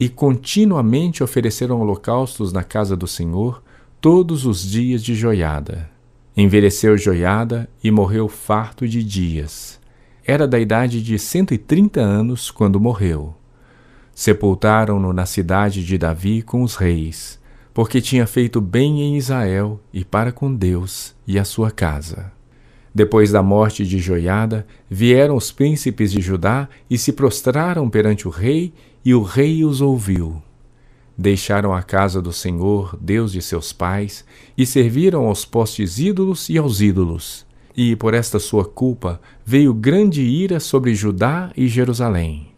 E 0.00 0.08
continuamente 0.08 1.22
ofereceram 1.22 1.78
holocaustos 1.78 2.54
na 2.54 2.64
casa 2.64 2.96
do 2.96 3.06
Senhor 3.06 3.62
todos 4.00 4.46
os 4.46 4.62
dias 4.62 5.04
de 5.04 5.14
joiada. 5.14 5.90
Envelheceu 6.34 6.96
Joiada 6.96 7.68
e 7.84 7.90
morreu 7.90 8.28
farto 8.28 8.88
de 8.88 9.04
dias. 9.04 9.78
era 10.24 10.48
da 10.48 10.58
idade 10.58 11.02
de 11.02 11.18
cento 11.18 11.52
e 11.52 11.58
trinta 11.58 12.00
anos 12.00 12.50
quando 12.50 12.80
morreu. 12.80 13.34
Sepultaram-no 14.14 15.12
na 15.12 15.26
cidade 15.26 15.84
de 15.84 15.98
Davi 15.98 16.40
com 16.40 16.62
os 16.62 16.76
reis, 16.76 17.38
porque 17.74 18.00
tinha 18.00 18.26
feito 18.26 18.58
bem 18.58 19.02
em 19.02 19.18
Israel 19.18 19.78
e 19.92 20.02
para 20.02 20.32
com 20.32 20.54
Deus 20.54 21.14
e 21.26 21.38
a 21.38 21.44
sua 21.44 21.70
casa. 21.70 22.35
Depois 22.96 23.30
da 23.30 23.42
morte 23.42 23.84
de 23.84 23.98
Joiada, 23.98 24.66
vieram 24.88 25.36
os 25.36 25.52
príncipes 25.52 26.10
de 26.10 26.22
Judá 26.22 26.66
e 26.88 26.96
se 26.96 27.12
prostraram 27.12 27.90
perante 27.90 28.26
o 28.26 28.30
rei, 28.30 28.72
e 29.04 29.14
o 29.14 29.20
rei 29.20 29.66
os 29.66 29.82
ouviu. 29.82 30.42
Deixaram 31.14 31.74
a 31.74 31.82
casa 31.82 32.22
do 32.22 32.32
Senhor, 32.32 32.96
Deus 32.98 33.32
de 33.32 33.42
seus 33.42 33.70
pais, 33.70 34.24
e 34.56 34.64
serviram 34.64 35.26
aos 35.26 35.44
postes 35.44 35.98
ídolos 35.98 36.48
e 36.48 36.56
aos 36.56 36.80
ídolos. 36.80 37.44
E 37.76 37.94
por 37.94 38.14
esta 38.14 38.38
sua 38.38 38.64
culpa 38.64 39.20
veio 39.44 39.74
grande 39.74 40.22
ira 40.22 40.58
sobre 40.58 40.94
Judá 40.94 41.52
e 41.54 41.68
Jerusalém. 41.68 42.48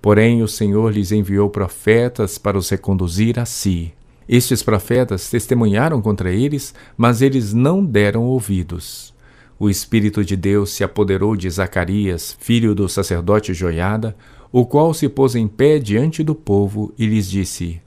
Porém, 0.00 0.44
o 0.44 0.46
Senhor 0.46 0.92
lhes 0.92 1.10
enviou 1.10 1.50
profetas 1.50 2.38
para 2.38 2.56
os 2.56 2.70
reconduzir 2.70 3.36
a 3.36 3.44
si. 3.44 3.92
Estes 4.28 4.62
profetas 4.62 5.28
testemunharam 5.28 6.00
contra 6.00 6.30
eles, 6.30 6.72
mas 6.96 7.20
eles 7.20 7.52
não 7.52 7.84
deram 7.84 8.22
ouvidos. 8.22 9.15
O 9.58 9.70
Espírito 9.70 10.22
de 10.22 10.36
Deus 10.36 10.70
se 10.70 10.84
apoderou 10.84 11.34
de 11.34 11.48
Zacarias, 11.48 12.36
filho 12.38 12.74
do 12.74 12.88
sacerdote 12.88 13.54
Joiada, 13.54 14.14
o 14.52 14.66
qual 14.66 14.92
se 14.92 15.08
pôs 15.08 15.34
em 15.34 15.48
pé 15.48 15.78
diante 15.78 16.22
do 16.22 16.34
povo 16.34 16.92
e 16.98 17.06
lhes 17.06 17.28
disse: 17.28 17.80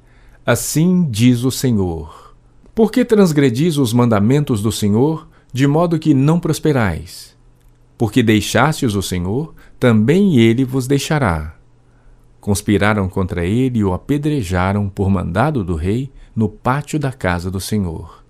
Assim 0.44 1.08
diz 1.10 1.44
o 1.44 1.52
Senhor: 1.52 2.36
Por 2.74 2.92
que 2.92 3.06
transgredis 3.06 3.78
os 3.78 3.94
mandamentos 3.94 4.64
do 4.64 4.72
Senhor, 4.72 5.28
de 5.54 5.68
modo 5.68 6.00
que 6.00 6.14
não 6.14 6.40
prosperais? 6.40 7.38
Porque 7.98 8.24
deixastes 8.24 8.96
o 8.96 9.02
Senhor, 9.04 9.54
também 9.80 10.40
ele 10.40 10.66
vos 10.66 10.88
deixará. 10.88 11.56
Conspiraram 12.40 13.08
contra 13.08 13.46
ele 13.46 13.80
e 13.80 13.84
o 13.84 13.94
apedrejaram 13.94 14.90
por 14.90 15.10
mandado 15.10 15.64
do 15.64 15.76
rei 15.76 16.12
no 16.36 16.50
pátio 16.50 16.98
da 16.98 17.12
casa 17.12 17.52
do 17.52 17.60
Senhor. 17.60 18.24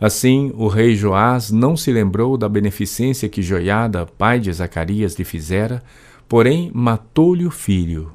Assim, 0.00 0.52
o 0.56 0.66
rei 0.66 0.96
Joás 0.96 1.50
não 1.50 1.76
se 1.76 1.92
lembrou 1.92 2.36
da 2.36 2.48
beneficência 2.48 3.28
que 3.28 3.42
Joiada, 3.42 4.06
pai 4.06 4.40
de 4.40 4.52
Zacarias, 4.52 5.14
lhe 5.14 5.24
fizera, 5.24 5.82
porém 6.28 6.70
matou-lhe 6.74 7.46
o 7.46 7.50
filho. 7.50 8.12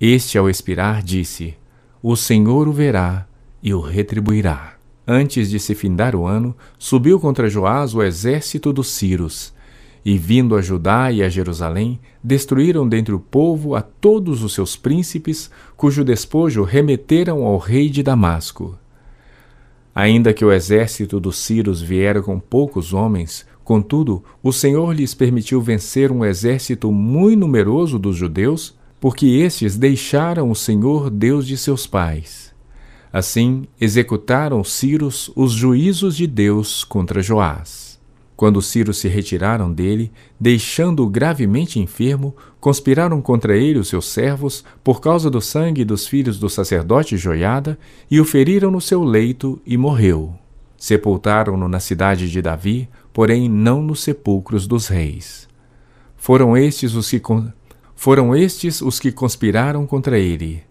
Este, 0.00 0.38
ao 0.38 0.48
expirar, 0.48 1.02
disse: 1.02 1.54
O 2.02 2.16
Senhor 2.16 2.68
o 2.68 2.72
verá 2.72 3.26
e 3.62 3.72
o 3.74 3.80
retribuirá. 3.80 4.74
Antes 5.06 5.50
de 5.50 5.60
se 5.60 5.74
findar 5.74 6.16
o 6.16 6.26
ano, 6.26 6.54
subiu 6.78 7.20
contra 7.20 7.48
Joás 7.48 7.94
o 7.94 8.02
exército 8.02 8.72
dos 8.72 8.88
Círios, 8.88 9.54
e 10.04 10.18
vindo 10.18 10.56
a 10.56 10.62
Judá 10.62 11.12
e 11.12 11.22
a 11.22 11.28
Jerusalém, 11.28 12.00
destruíram 12.22 12.88
dentre 12.88 13.14
o 13.14 13.20
povo 13.20 13.74
a 13.74 13.82
todos 13.82 14.42
os 14.42 14.52
seus 14.52 14.76
príncipes, 14.76 15.50
cujo 15.76 16.04
despojo 16.04 16.62
remeteram 16.64 17.44
ao 17.44 17.58
rei 17.58 17.88
de 17.88 18.02
Damasco. 18.02 18.76
Ainda 19.98 20.34
que 20.34 20.44
o 20.44 20.52
exército 20.52 21.18
dos 21.18 21.38
Círios 21.38 21.80
viera 21.80 22.20
com 22.20 22.38
poucos 22.38 22.92
homens, 22.92 23.46
contudo, 23.64 24.22
o 24.42 24.52
Senhor 24.52 24.94
lhes 24.94 25.14
permitiu 25.14 25.58
vencer 25.62 26.12
um 26.12 26.22
exército 26.22 26.92
muito 26.92 27.40
numeroso 27.40 27.98
dos 27.98 28.14
judeus, 28.14 28.76
porque 29.00 29.24
estes 29.26 29.74
deixaram 29.74 30.50
o 30.50 30.54
Senhor 30.54 31.08
Deus 31.08 31.46
de 31.46 31.56
seus 31.56 31.86
pais. 31.86 32.52
Assim, 33.10 33.64
executaram 33.80 34.60
os 34.60 34.70
Círios 34.70 35.30
os 35.34 35.52
juízos 35.52 36.14
de 36.14 36.26
Deus 36.26 36.84
contra 36.84 37.22
Joás. 37.22 37.85
Quando 38.36 38.58
os 38.58 38.66
Círios 38.66 38.98
se 38.98 39.08
retiraram 39.08 39.72
dele, 39.72 40.12
deixando-o 40.38 41.08
gravemente 41.08 41.80
enfermo, 41.80 42.36
conspiraram 42.60 43.22
contra 43.22 43.56
ele 43.56 43.78
os 43.78 43.88
seus 43.88 44.06
servos, 44.06 44.62
por 44.84 45.00
causa 45.00 45.30
do 45.30 45.40
sangue 45.40 45.86
dos 45.86 46.06
filhos 46.06 46.38
do 46.38 46.50
sacerdote 46.50 47.16
Joiada, 47.16 47.78
e 48.10 48.20
o 48.20 48.26
feriram 48.26 48.70
no 48.70 48.80
seu 48.80 49.02
leito 49.02 49.58
e 49.64 49.78
morreu. 49.78 50.34
Sepultaram-no 50.76 51.66
na 51.66 51.80
cidade 51.80 52.30
de 52.30 52.42
Davi, 52.42 52.88
porém 53.10 53.48
não 53.48 53.80
nos 53.80 54.00
sepulcros 54.00 54.66
dos 54.66 54.88
reis. 54.88 55.48
Foram 56.14 56.54
estes 56.54 56.94
os 56.94 57.08
que 57.08 57.22
foram 57.94 58.36
estes 58.36 58.82
os 58.82 59.00
que 59.00 59.10
conspiraram 59.10 59.86
contra 59.86 60.18
ele: 60.18 60.62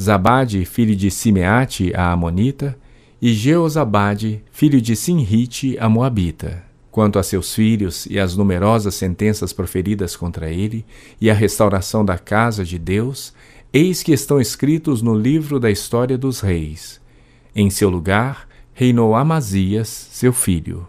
Zabade, 0.00 0.64
filho 0.64 0.96
de 0.96 1.10
Simeate, 1.10 1.92
a 1.94 2.12
Amonita, 2.12 2.78
e 3.20 3.34
Jeozabade, 3.34 4.42
filho 4.50 4.80
de 4.80 4.96
Sinrite, 4.96 5.76
a 5.78 5.86
Moabita. 5.90 6.71
Quanto 6.92 7.18
a 7.18 7.22
seus 7.22 7.54
filhos 7.54 8.04
e 8.04 8.18
as 8.18 8.36
numerosas 8.36 8.94
sentenças 8.94 9.50
proferidas 9.50 10.14
contra 10.14 10.50
ele, 10.50 10.84
e 11.18 11.30
a 11.30 11.34
restauração 11.34 12.04
da 12.04 12.18
casa 12.18 12.66
de 12.66 12.78
Deus, 12.78 13.32
eis 13.72 14.02
que 14.02 14.12
estão 14.12 14.38
escritos 14.38 15.00
no 15.00 15.14
livro 15.14 15.58
da 15.58 15.70
história 15.70 16.18
dos 16.18 16.40
reis. 16.40 17.00
Em 17.56 17.70
seu 17.70 17.88
lugar 17.88 18.46
reinou 18.74 19.14
Amazias, 19.14 19.88
seu 19.88 20.34
filho. 20.34 20.86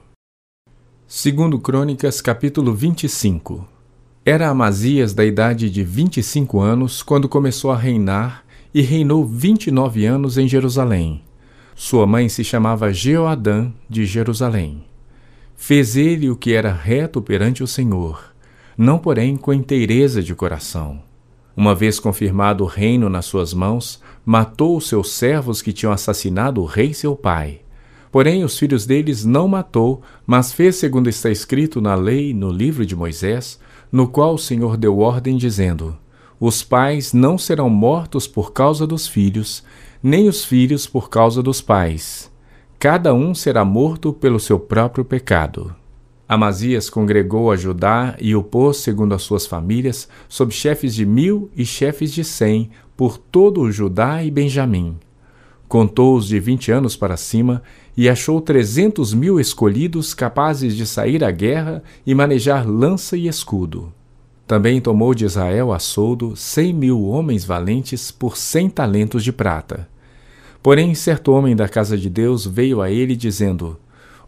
Segundo 1.08 1.58
Crônicas, 1.58 2.20
capítulo 2.20 2.74
25. 2.76 3.66
Era 4.26 4.50
Amazias 4.50 5.14
da 5.14 5.24
idade 5.24 5.70
de 5.70 5.86
25 5.86 6.60
anos 6.60 7.02
quando 7.02 7.30
começou 7.30 7.72
a 7.72 7.78
reinar 7.78 8.44
e 8.74 8.82
reinou 8.82 9.26
29 9.26 10.06
anos 10.06 10.38
em 10.38 10.50
Jerusalém. 10.50 11.24
Sua 11.74 12.06
mãe 12.06 12.28
se 12.28 12.44
chamava 12.44 12.92
Jeoadã 12.92 13.72
de 13.90 14.06
Jerusalém. 14.06 14.84
Fez 15.66 15.96
ele 15.96 16.30
o 16.30 16.36
que 16.36 16.52
era 16.52 16.74
reto 16.74 17.22
perante 17.22 17.64
o 17.64 17.68
Senhor, 17.68 18.22
não 18.78 19.00
porém 19.00 19.38
com 19.38 19.54
inteireza 19.54 20.22
de 20.22 20.36
coração. 20.36 21.02
Uma 21.56 21.74
vez 21.74 22.02
confirmado 22.02 22.66
o 22.66 22.68
reino 22.68 23.08
nas 23.08 23.24
suas 23.24 23.54
mãos, 23.54 24.02
matou 24.26 24.76
os 24.76 24.90
seus 24.90 25.14
servos 25.14 25.62
que 25.62 25.72
tinham 25.72 25.94
assassinado 25.94 26.62
o 26.62 26.66
rei 26.66 26.94
seu 26.94 27.16
pai. 27.16 27.62
Porém, 28.12 28.44
os 28.44 28.60
filhos 28.60 28.86
deles 28.86 29.24
não 29.24 29.48
matou, 29.48 30.02
mas 30.28 30.52
fez 30.52 30.76
segundo 30.76 31.08
está 31.08 31.30
escrito 31.30 31.80
na 31.80 31.96
lei, 31.96 32.34
no 32.34 32.52
livro 32.52 32.86
de 32.86 32.94
Moisés, 32.94 33.58
no 33.90 34.10
qual 34.10 34.34
o 34.34 34.38
Senhor 34.38 34.76
deu 34.76 35.00
ordem, 35.00 35.38
dizendo: 35.38 35.98
Os 36.42 36.62
pais 36.62 37.14
não 37.14 37.38
serão 37.38 37.70
mortos 37.70 38.28
por 38.28 38.52
causa 38.52 38.86
dos 38.86 39.08
filhos, 39.08 39.64
nem 40.04 40.28
os 40.28 40.44
filhos 40.44 40.86
por 40.86 41.10
causa 41.10 41.42
dos 41.42 41.62
pais 41.62 42.33
cada 42.84 43.14
um 43.14 43.34
será 43.34 43.64
morto 43.64 44.12
pelo 44.12 44.38
seu 44.42 44.60
próprio 44.60 45.06
pecado. 45.06 45.74
Amazias 46.28 46.90
congregou 46.90 47.50
a 47.50 47.56
Judá 47.56 48.14
e 48.20 48.36
o 48.36 48.44
pôs, 48.44 48.76
segundo 48.76 49.16
as 49.16 49.22
suas 49.22 49.46
famílias, 49.46 50.10
sob 50.28 50.54
chefes 50.54 50.94
de 50.94 51.06
mil 51.06 51.50
e 51.56 51.66
chefes 51.66 52.12
de 52.12 52.26
cem, 52.26 52.72
por 52.98 53.18
todo 53.18 53.62
o 53.62 53.72
Judá 53.72 54.22
e 54.22 54.30
Benjamim. 54.30 54.98
Contou-os 55.66 56.28
de 56.28 56.38
vinte 56.42 56.74
anos 56.74 56.98
para 56.98 57.16
cima 57.16 57.64
e 57.96 58.10
achou 58.10 58.42
trezentos 58.42 59.14
mil 59.14 59.40
escolhidos 59.40 60.14
capazes 60.14 60.76
de 60.76 60.86
sair 60.86 61.24
à 61.24 61.32
guerra 61.32 61.82
e 62.06 62.14
manejar 62.14 62.68
lança 62.70 63.16
e 63.16 63.30
escudo. 63.30 63.94
Também 64.46 64.82
tomou 64.82 65.16
de 65.16 65.24
Israel 65.24 65.72
a 65.72 65.80
soldo 65.80 66.36
cem 66.36 66.74
mil 66.74 67.02
homens 67.06 67.46
valentes 67.46 68.12
por 68.12 68.36
cem 68.36 68.70
talentos 68.70 69.24
de 69.24 69.32
prata. 69.32 69.88
Porém, 70.64 70.96
certo 70.96 71.34
homem 71.34 71.58
da 71.58 71.68
casa 71.68 71.98
de 71.98 72.10
Deus 72.10 72.48
veio 72.48 72.82
a 72.82 72.90
ele 72.90 73.18
dizendo: 73.18 73.78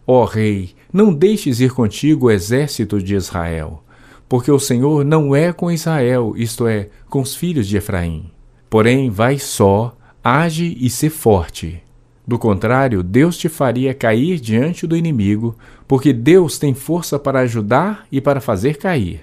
Ó 0.06 0.22
oh, 0.22 0.24
rei, 0.26 0.74
não 0.92 1.12
deixes 1.12 1.60
ir 1.60 1.72
contigo 1.72 2.26
o 2.26 2.30
exército 2.30 3.02
de 3.02 3.14
Israel, 3.14 3.82
porque 4.28 4.52
o 4.52 4.60
Senhor 4.60 5.02
não 5.02 5.34
é 5.34 5.50
com 5.50 5.72
Israel, 5.72 6.34
isto 6.36 6.66
é, 6.66 6.90
com 7.08 7.22
os 7.22 7.34
filhos 7.34 7.66
de 7.66 7.78
Efraim. 7.78 8.30
Porém, 8.68 9.08
vai 9.08 9.38
só, 9.38 9.96
age 10.22 10.76
e 10.78 10.90
sê 10.90 11.08
forte. 11.08 11.82
Do 12.26 12.38
contrário, 12.38 13.02
Deus 13.02 13.38
te 13.38 13.48
faria 13.48 13.94
cair 13.94 14.38
diante 14.38 14.86
do 14.86 14.96
inimigo, 14.96 15.56
porque 15.88 16.12
Deus 16.12 16.58
tem 16.58 16.74
força 16.74 17.18
para 17.18 17.40
ajudar 17.40 18.06
e 18.12 18.20
para 18.20 18.42
fazer 18.42 18.76
cair. 18.76 19.22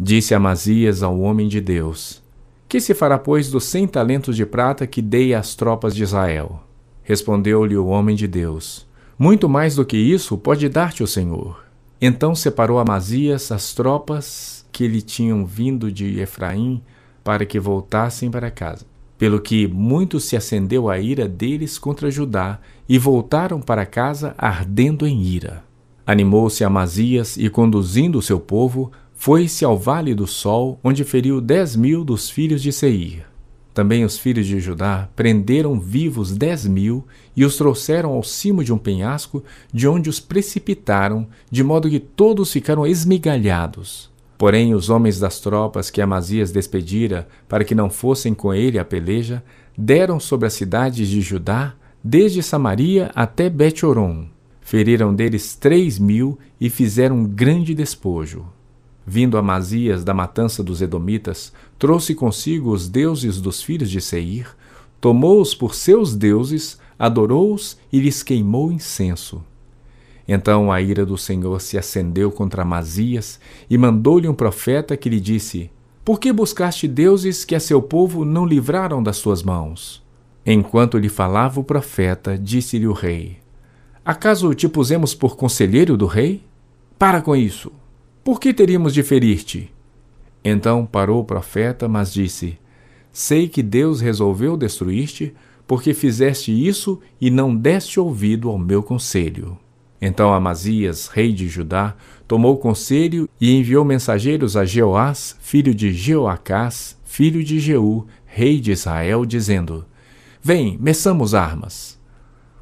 Disse 0.00 0.34
Amazias 0.34 1.04
ao 1.04 1.20
homem 1.20 1.46
de 1.46 1.60
Deus: 1.60 2.20
que 2.68 2.80
se 2.80 2.92
fará, 2.94 3.18
pois, 3.18 3.50
dos 3.50 3.64
cem 3.64 3.86
talentos 3.86 4.36
de 4.36 4.44
prata 4.44 4.86
que 4.86 5.00
dei 5.00 5.34
às 5.34 5.54
tropas 5.54 5.94
de 5.94 6.02
Israel? 6.02 6.62
Respondeu-lhe 7.02 7.76
o 7.76 7.86
homem 7.86 8.14
de 8.14 8.28
Deus: 8.28 8.86
Muito 9.18 9.48
mais 9.48 9.74
do 9.74 9.84
que 9.84 9.96
isso 9.96 10.36
pode 10.36 10.68
dar-te 10.68 11.02
o 11.02 11.06
Senhor. 11.06 11.64
Então 12.00 12.34
separou 12.34 12.78
Amazias 12.78 13.50
as 13.50 13.72
tropas 13.72 14.66
que 14.70 14.86
lhe 14.86 15.00
tinham 15.00 15.44
vindo 15.46 15.90
de 15.90 16.20
Efraim 16.20 16.82
para 17.24 17.46
que 17.46 17.58
voltassem 17.58 18.30
para 18.30 18.50
casa. 18.50 18.84
Pelo 19.16 19.40
que 19.40 19.66
muito 19.66 20.20
se 20.20 20.36
acendeu 20.36 20.88
a 20.88 20.98
ira 21.00 21.26
deles 21.26 21.76
contra 21.76 22.10
Judá 22.10 22.60
e 22.88 22.98
voltaram 22.98 23.60
para 23.60 23.84
casa 23.84 24.34
ardendo 24.38 25.06
em 25.06 25.22
ira. 25.22 25.64
Animou-se 26.06 26.62
Amazias 26.62 27.36
e, 27.36 27.50
conduzindo 27.50 28.18
o 28.18 28.22
seu 28.22 28.38
povo, 28.38 28.92
foi-se 29.20 29.64
ao 29.64 29.76
Vale 29.76 30.14
do 30.14 30.28
Sol, 30.28 30.78
onde 30.82 31.02
feriu 31.02 31.40
dez 31.40 31.74
mil 31.74 32.04
dos 32.04 32.30
filhos 32.30 32.62
de 32.62 32.72
Seir. 32.72 33.26
Também 33.74 34.04
os 34.04 34.16
filhos 34.16 34.46
de 34.46 34.60
Judá 34.60 35.08
prenderam 35.16 35.78
vivos 35.78 36.36
dez 36.36 36.64
mil 36.64 37.04
e 37.36 37.44
os 37.44 37.56
trouxeram 37.56 38.12
ao 38.12 38.22
cimo 38.22 38.62
de 38.62 38.72
um 38.72 38.78
penhasco, 38.78 39.42
de 39.72 39.88
onde 39.88 40.08
os 40.08 40.20
precipitaram, 40.20 41.26
de 41.50 41.64
modo 41.64 41.90
que 41.90 41.98
todos 41.98 42.52
ficaram 42.52 42.86
esmigalhados. 42.86 44.08
Porém, 44.38 44.72
os 44.72 44.88
homens 44.88 45.18
das 45.18 45.40
tropas 45.40 45.90
que 45.90 46.00
Amazias 46.00 46.52
despedira 46.52 47.26
para 47.48 47.64
que 47.64 47.74
não 47.74 47.90
fossem 47.90 48.32
com 48.32 48.54
ele 48.54 48.78
à 48.78 48.84
peleja, 48.84 49.42
deram 49.76 50.20
sobre 50.20 50.46
as 50.46 50.52
cidades 50.52 51.08
de 51.08 51.20
Judá, 51.20 51.74
desde 52.02 52.40
Samaria 52.40 53.10
até 53.16 53.50
Bet-Oron. 53.50 54.28
Feriram 54.60 55.12
deles 55.12 55.56
três 55.56 55.98
mil 55.98 56.38
e 56.60 56.70
fizeram 56.70 57.16
um 57.16 57.24
grande 57.24 57.74
despojo. 57.74 58.46
Vindo 59.10 59.38
Amazias 59.38 60.04
da 60.04 60.12
matança 60.12 60.62
dos 60.62 60.82
Edomitas, 60.82 61.50
trouxe 61.78 62.14
consigo 62.14 62.70
os 62.70 62.90
deuses 62.90 63.40
dos 63.40 63.62
filhos 63.62 63.88
de 63.88 64.02
Seir, 64.02 64.54
tomou-os 65.00 65.54
por 65.54 65.74
seus 65.74 66.14
deuses, 66.14 66.78
adorou-os 66.98 67.78
e 67.90 68.00
lhes 68.00 68.22
queimou 68.22 68.70
incenso. 68.70 69.42
Então 70.28 70.70
a 70.70 70.82
ira 70.82 71.06
do 71.06 71.16
Senhor 71.16 71.58
se 71.58 71.78
acendeu 71.78 72.30
contra 72.30 72.60
Amazias 72.60 73.40
e 73.70 73.78
mandou-lhe 73.78 74.28
um 74.28 74.34
profeta 74.34 74.94
que 74.94 75.08
lhe 75.08 75.20
disse: 75.20 75.70
Por 76.04 76.20
que 76.20 76.30
buscaste 76.30 76.86
deuses 76.86 77.46
que 77.46 77.54
a 77.54 77.60
seu 77.60 77.80
povo 77.80 78.26
não 78.26 78.44
livraram 78.44 79.02
das 79.02 79.16
suas 79.16 79.42
mãos? 79.42 80.02
Enquanto 80.44 80.98
lhe 80.98 81.08
falava 81.08 81.58
o 81.58 81.64
profeta, 81.64 82.36
disse-lhe 82.36 82.86
o 82.86 82.92
rei: 82.92 83.38
Acaso 84.04 84.52
te 84.52 84.68
pusemos 84.68 85.14
por 85.14 85.34
conselheiro 85.34 85.96
do 85.96 86.04
rei? 86.04 86.42
Para 86.98 87.22
com 87.22 87.34
isso! 87.34 87.72
Por 88.28 88.38
que 88.38 88.52
teríamos 88.52 88.92
de 88.92 89.02
ferir-te? 89.02 89.72
Então 90.44 90.84
parou 90.84 91.22
o 91.22 91.24
profeta, 91.24 91.88
mas 91.88 92.12
disse: 92.12 92.58
Sei 93.10 93.48
que 93.48 93.62
Deus 93.62 94.02
resolveu 94.02 94.54
destruir-te, 94.54 95.32
porque 95.66 95.94
fizeste 95.94 96.52
isso 96.52 97.00
e 97.18 97.30
não 97.30 97.56
deste 97.56 97.98
ouvido 97.98 98.50
ao 98.50 98.58
meu 98.58 98.82
conselho. 98.82 99.56
Então 99.98 100.30
Amazias, 100.30 101.06
rei 101.06 101.32
de 101.32 101.48
Judá, 101.48 101.96
tomou 102.26 102.58
conselho 102.58 103.26
e 103.40 103.56
enviou 103.56 103.82
mensageiros 103.82 104.58
a 104.58 104.64
Jeoás, 104.66 105.34
filho 105.40 105.74
de 105.74 105.90
Jeoacás, 105.90 106.98
filho 107.06 107.42
de 107.42 107.58
Jeú, 107.58 108.06
rei 108.26 108.60
de 108.60 108.72
Israel, 108.72 109.24
dizendo: 109.24 109.86
Vem, 110.42 110.76
meçamos 110.78 111.34
armas. 111.34 111.98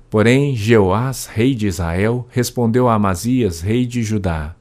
Porém, 0.09 0.55
Jeoás, 0.55 1.27
rei 1.27 1.57
de 1.57 1.67
Israel, 1.67 2.25
respondeu 2.31 2.87
a 2.87 2.95
Amazias, 2.95 3.61
rei 3.61 3.85
de 3.85 4.05
Judá: 4.05 4.55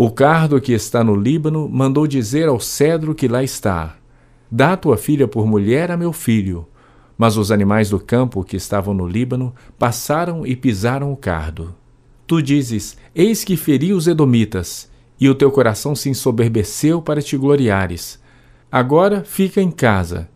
O 0.00 0.10
cardo 0.10 0.60
que 0.60 0.72
está 0.72 1.02
no 1.02 1.16
Líbano 1.16 1.68
mandou 1.68 2.06
dizer 2.06 2.48
ao 2.48 2.60
cedro 2.60 3.14
que 3.14 3.26
lá 3.26 3.42
está: 3.42 3.96
Dá 4.50 4.76
tua 4.76 4.96
filha 4.96 5.26
por 5.26 5.46
mulher 5.46 5.90
a 5.90 5.96
meu 5.96 6.12
filho 6.12 6.66
mas 7.18 7.36
os 7.36 7.50
animais 7.50 7.90
do 7.90 7.98
campo 7.98 8.44
que 8.44 8.56
estavam 8.56 8.94
no 8.94 9.06
Líbano 9.06 9.52
passaram 9.76 10.46
e 10.46 10.54
pisaram 10.54 11.12
o 11.12 11.16
cardo. 11.16 11.74
Tu 12.28 12.40
dizes: 12.40 12.96
Eis 13.12 13.42
que 13.42 13.56
feri 13.56 13.92
os 13.92 14.06
Edomitas, 14.06 14.88
e 15.20 15.28
o 15.28 15.34
teu 15.34 15.50
coração 15.50 15.96
se 15.96 16.08
ensoberbeceu 16.08 17.02
para 17.02 17.20
te 17.20 17.36
gloriares. 17.36 18.20
Agora 18.70 19.24
fica 19.24 19.60
em 19.60 19.70
casa. 19.70 20.28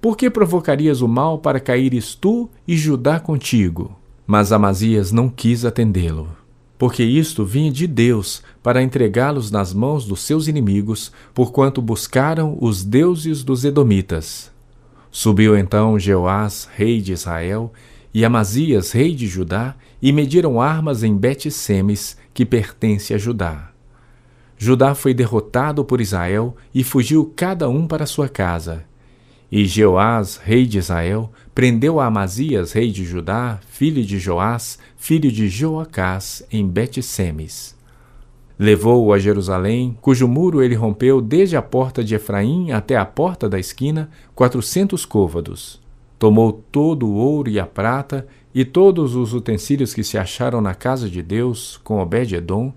Por 0.00 0.16
que 0.16 0.30
provocarias 0.30 1.02
o 1.02 1.08
mal 1.08 1.40
para 1.40 1.58
caíres 1.58 2.14
tu 2.14 2.48
e 2.66 2.76
Judá 2.76 3.18
contigo? 3.18 3.98
Mas 4.24 4.52
Amazias 4.52 5.10
não 5.10 5.28
quis 5.28 5.64
atendê-lo, 5.64 6.28
porque 6.80 7.04
isto 7.04 7.44
vinha 7.44 7.70
de 7.70 7.86
Deus 7.86 8.42
para 8.62 8.82
entregá-los 8.82 9.50
nas 9.50 9.74
mãos 9.74 10.06
dos 10.06 10.20
seus 10.20 10.48
inimigos, 10.48 11.12
porquanto 11.34 11.82
buscaram 11.82 12.56
os 12.58 12.82
deuses 12.82 13.44
dos 13.44 13.66
Edomitas. 13.66 14.50
Subiu 15.10 15.58
então 15.58 15.98
Jeoás, 15.98 16.66
rei 16.74 17.02
de 17.02 17.12
Israel, 17.12 17.70
e 18.14 18.24
Amazias, 18.24 18.92
rei 18.92 19.14
de 19.14 19.26
Judá, 19.26 19.76
e 20.00 20.10
mediram 20.10 20.58
armas 20.58 21.02
em 21.02 21.14
Bet-Semes, 21.14 22.16
que 22.32 22.46
pertence 22.46 23.12
a 23.12 23.18
Judá. 23.18 23.72
Judá 24.56 24.94
foi 24.94 25.12
derrotado 25.12 25.84
por 25.84 26.00
Israel 26.00 26.56
e 26.74 26.82
fugiu 26.82 27.30
cada 27.36 27.68
um 27.68 27.86
para 27.86 28.06
sua 28.06 28.26
casa. 28.26 28.84
E 29.50 29.64
Jeoás, 29.64 30.36
rei 30.36 30.64
de 30.64 30.78
Israel, 30.78 31.32
prendeu 31.52 31.98
a 31.98 32.06
Amazias, 32.06 32.72
rei 32.72 32.92
de 32.92 33.04
Judá, 33.04 33.58
filho 33.68 34.04
de 34.04 34.18
Joás, 34.18 34.78
filho 34.96 35.30
de 35.30 35.48
Joacás, 35.48 36.46
em 36.52 36.66
Bet-Semes. 36.66 37.76
Levou-o 38.56 39.12
a 39.12 39.18
Jerusalém, 39.18 39.96
cujo 40.00 40.28
muro 40.28 40.62
ele 40.62 40.74
rompeu 40.76 41.20
desde 41.20 41.56
a 41.56 41.62
porta 41.62 42.04
de 42.04 42.14
Efraim 42.14 42.70
até 42.70 42.96
a 42.96 43.04
porta 43.04 43.48
da 43.48 43.58
esquina, 43.58 44.08
quatrocentos 44.36 45.04
côvados. 45.04 45.80
Tomou 46.16 46.52
todo 46.52 47.06
o 47.06 47.14
ouro 47.14 47.50
e 47.50 47.58
a 47.58 47.66
prata 47.66 48.28
e 48.54 48.64
todos 48.64 49.16
os 49.16 49.32
utensílios 49.32 49.92
que 49.92 50.04
se 50.04 50.18
acharam 50.18 50.60
na 50.60 50.74
casa 50.74 51.08
de 51.08 51.22
Deus, 51.22 51.80
com 51.82 51.98
Obed-edom, 51.98 52.72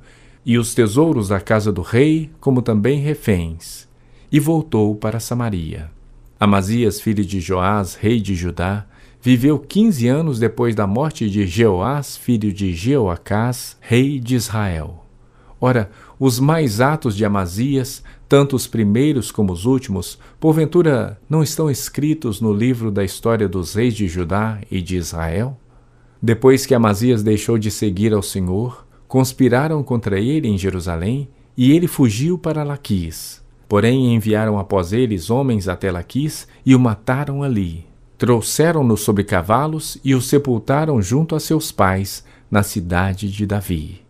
e 0.45 0.57
os 0.57 0.73
tesouros 0.73 1.27
da 1.27 1.39
casa 1.39 1.71
do 1.71 1.81
rei, 1.81 2.31
como 2.39 2.62
também 2.62 2.99
reféns, 2.99 3.88
e 4.31 4.39
voltou 4.39 4.95
para 4.95 5.19
Samaria. 5.19 5.92
Amazias, 6.43 6.99
filho 6.99 7.23
de 7.23 7.39
Joás, 7.39 7.95
rei 7.95 8.19
de 8.19 8.36
Judá, 8.36 8.86
viveu 9.21 9.58
quinze 9.58 10.10
anos 10.10 10.39
depois 10.39 10.75
da 10.75 10.86
morte 10.86 11.29
de 11.29 11.47
Jeoás, 11.47 12.17
filho 12.17 12.51
de 12.51 12.73
Jeoacás, 12.73 13.77
rei 13.79 14.19
de 14.19 14.36
Israel. 14.36 15.06
Ora, 15.62 15.89
os 16.19 16.41
mais 16.41 16.82
atos 16.82 17.15
de 17.15 17.23
Amazias, 17.23 18.03
tanto 18.27 18.58
os 18.58 18.67
primeiros 18.67 19.32
como 19.32 19.53
os 19.53 19.65
últimos, 19.65 20.19
porventura 20.38 21.17
não 21.29 21.41
estão 21.41 21.71
escritos 21.71 22.41
no 22.41 22.51
livro 22.51 22.91
da 22.91 23.06
história 23.06 23.47
dos 23.47 23.75
reis 23.75 23.93
de 23.93 24.10
Judá 24.10 24.60
e 24.69 24.82
de 24.82 24.97
Israel? 24.97 25.58
Depois 26.21 26.65
que 26.65 26.75
Amazias 26.75 27.23
deixou 27.23 27.58
de 27.58 27.71
seguir 27.71 28.13
ao 28.13 28.21
Senhor, 28.21 28.86
conspiraram 29.08 29.82
contra 29.82 30.19
ele 30.19 30.49
em 30.49 30.58
Jerusalém, 30.58 31.29
e 31.56 31.71
ele 31.71 31.88
fugiu 31.88 32.38
para 32.38 32.65
Laquis. 32.65 33.42
Porém 33.67 34.13
enviaram 34.13 34.60
após 34.60 34.93
eles 34.93 35.30
homens 35.30 35.67
até 35.67 35.91
Laquis 35.91 36.47
e 36.65 36.76
o 36.76 36.80
mataram 36.80 37.43
ali. 37.43 37.86
Trouxeram-no 38.17 38.95
sobre 38.95 39.23
cavalos 39.23 39.97
e 40.04 40.13
o 40.15 40.21
sepultaram 40.21 41.02
junto 41.02 41.36
a 41.36 41.39
seus 41.39 41.71
pais, 41.71 42.23
na 42.49 42.62
cidade 42.62 43.32
de 43.32 43.45
Davi. 43.45 44.02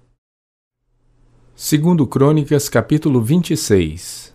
Segundo 1.55 2.05
Crônicas, 2.05 2.67
capítulo 2.67 3.21
26. 3.21 4.33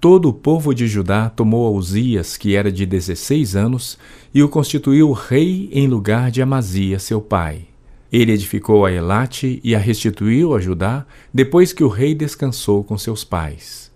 Todo 0.00 0.28
o 0.28 0.32
povo 0.32 0.74
de 0.74 0.86
Judá 0.86 1.30
tomou 1.30 1.66
a 1.66 1.70
Uzias, 1.70 2.36
que 2.36 2.54
era 2.54 2.70
de 2.70 2.84
dezesseis 2.84 3.56
anos, 3.56 3.98
e 4.34 4.42
o 4.42 4.48
constituiu 4.48 5.12
rei 5.12 5.70
em 5.72 5.86
lugar 5.86 6.30
de 6.30 6.42
Amazias, 6.42 7.04
seu 7.04 7.20
pai. 7.20 7.68
Ele 8.12 8.32
edificou 8.32 8.84
a 8.84 8.92
Elate 8.92 9.60
e 9.64 9.74
a 9.74 9.78
restituiu 9.78 10.54
a 10.54 10.60
Judá, 10.60 11.06
depois 11.32 11.72
que 11.72 11.84
o 11.84 11.88
rei 11.88 12.14
descansou 12.14 12.84
com 12.84 12.96
seus 12.96 13.24
pais. 13.24 13.90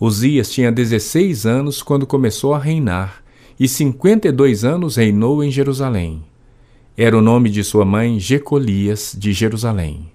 Uzias 0.00 0.50
tinha 0.50 0.70
dezesseis 0.70 1.44
anos 1.44 1.82
quando 1.82 2.06
começou 2.06 2.54
a 2.54 2.58
reinar, 2.58 3.22
e 3.58 3.66
cinquenta 3.66 4.28
e 4.28 4.32
dois 4.32 4.64
anos 4.64 4.96
reinou 4.96 5.42
em 5.42 5.50
Jerusalém. 5.50 6.22
Era 6.96 7.16
o 7.18 7.20
nome 7.20 7.50
de 7.50 7.64
sua 7.64 7.84
mãe 7.84 8.18
Jecolias 8.20 9.14
de 9.18 9.32
Jerusalém. 9.32 10.12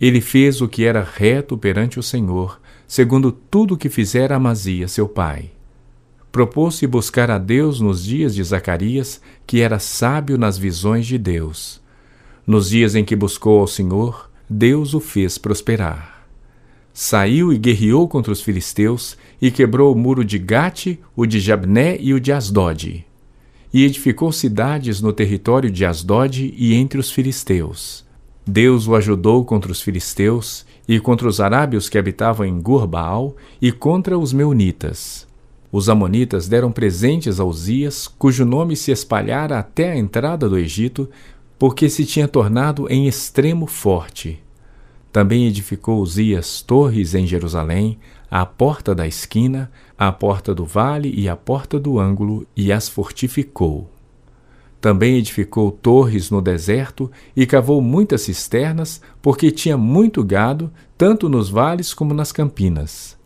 Ele 0.00 0.20
fez 0.22 0.62
o 0.62 0.68
que 0.68 0.84
era 0.84 1.02
reto 1.02 1.58
perante 1.58 1.98
o 1.98 2.02
Senhor, 2.02 2.58
segundo 2.88 3.30
tudo 3.30 3.74
o 3.74 3.76
que 3.76 3.90
fizera 3.90 4.36
Amazia, 4.36 4.88
seu 4.88 5.06
pai. 5.06 5.50
Propôs-se 6.32 6.86
buscar 6.86 7.30
a 7.30 7.36
Deus 7.38 7.80
nos 7.80 8.02
dias 8.02 8.34
de 8.34 8.42
Zacarias, 8.42 9.20
que 9.46 9.60
era 9.60 9.78
sábio 9.78 10.38
nas 10.38 10.56
visões 10.56 11.06
de 11.06 11.18
Deus. 11.18 11.80
Nos 12.46 12.70
dias 12.70 12.94
em 12.94 13.04
que 13.04 13.14
buscou 13.14 13.60
ao 13.60 13.66
Senhor, 13.66 14.30
Deus 14.48 14.94
o 14.94 15.00
fez 15.00 15.36
prosperar. 15.36 16.19
Saiu 16.92 17.52
e 17.52 17.58
guerreou 17.58 18.08
contra 18.08 18.32
os 18.32 18.40
filisteus 18.40 19.16
e 19.40 19.50
quebrou 19.50 19.94
o 19.94 19.98
muro 19.98 20.24
de 20.24 20.38
Gate, 20.38 20.98
o 21.14 21.24
de 21.24 21.38
Jabné 21.38 21.96
e 22.00 22.12
o 22.12 22.20
de 22.20 22.32
Asdod. 22.32 23.06
E 23.72 23.84
edificou 23.84 24.32
cidades 24.32 25.00
no 25.00 25.12
território 25.12 25.70
de 25.70 25.84
Asdod 25.84 26.52
e 26.56 26.74
entre 26.74 26.98
os 26.98 27.10
filisteus. 27.10 28.04
Deus 28.46 28.88
o 28.88 28.96
ajudou 28.96 29.44
contra 29.44 29.70
os 29.70 29.80
filisteus 29.80 30.66
e 30.88 30.98
contra 30.98 31.28
os 31.28 31.40
arábios 31.40 31.88
que 31.88 31.96
habitavam 31.96 32.44
em 32.44 32.60
Gurbaal 32.60 33.36
e 33.62 33.70
contra 33.70 34.18
os 34.18 34.32
meunitas. 34.32 35.26
Os 35.70 35.88
amonitas 35.88 36.48
deram 36.48 36.72
presentes 36.72 37.38
a 37.38 37.44
Uzias, 37.44 38.08
cujo 38.08 38.44
nome 38.44 38.74
se 38.74 38.90
espalhara 38.90 39.58
até 39.58 39.92
a 39.92 39.96
entrada 39.96 40.48
do 40.48 40.58
Egito, 40.58 41.08
porque 41.56 41.88
se 41.88 42.04
tinha 42.04 42.26
tornado 42.26 42.88
em 42.90 43.06
extremo 43.06 43.66
forte. 43.68 44.42
Também 45.12 45.46
edificou 45.46 46.00
Uzias 46.00 46.62
torres 46.62 47.14
em 47.14 47.26
Jerusalém, 47.26 47.98
à 48.30 48.46
porta 48.46 48.94
da 48.94 49.06
esquina, 49.06 49.70
à 49.98 50.12
porta 50.12 50.54
do 50.54 50.64
vale 50.64 51.12
e 51.12 51.28
à 51.28 51.36
porta 51.36 51.80
do 51.80 51.98
ângulo, 51.98 52.46
e 52.56 52.70
as 52.70 52.88
fortificou. 52.88 53.90
Também 54.80 55.16
edificou 55.16 55.72
torres 55.72 56.30
no 56.30 56.40
deserto 56.40 57.10
e 57.36 57.44
cavou 57.44 57.82
muitas 57.82 58.22
cisternas, 58.22 59.00
porque 59.20 59.50
tinha 59.50 59.76
muito 59.76 60.24
gado, 60.24 60.72
tanto 60.96 61.28
nos 61.28 61.50
vales 61.50 61.92
como 61.92 62.14
nas 62.14 62.30
campinas. 62.32 63.18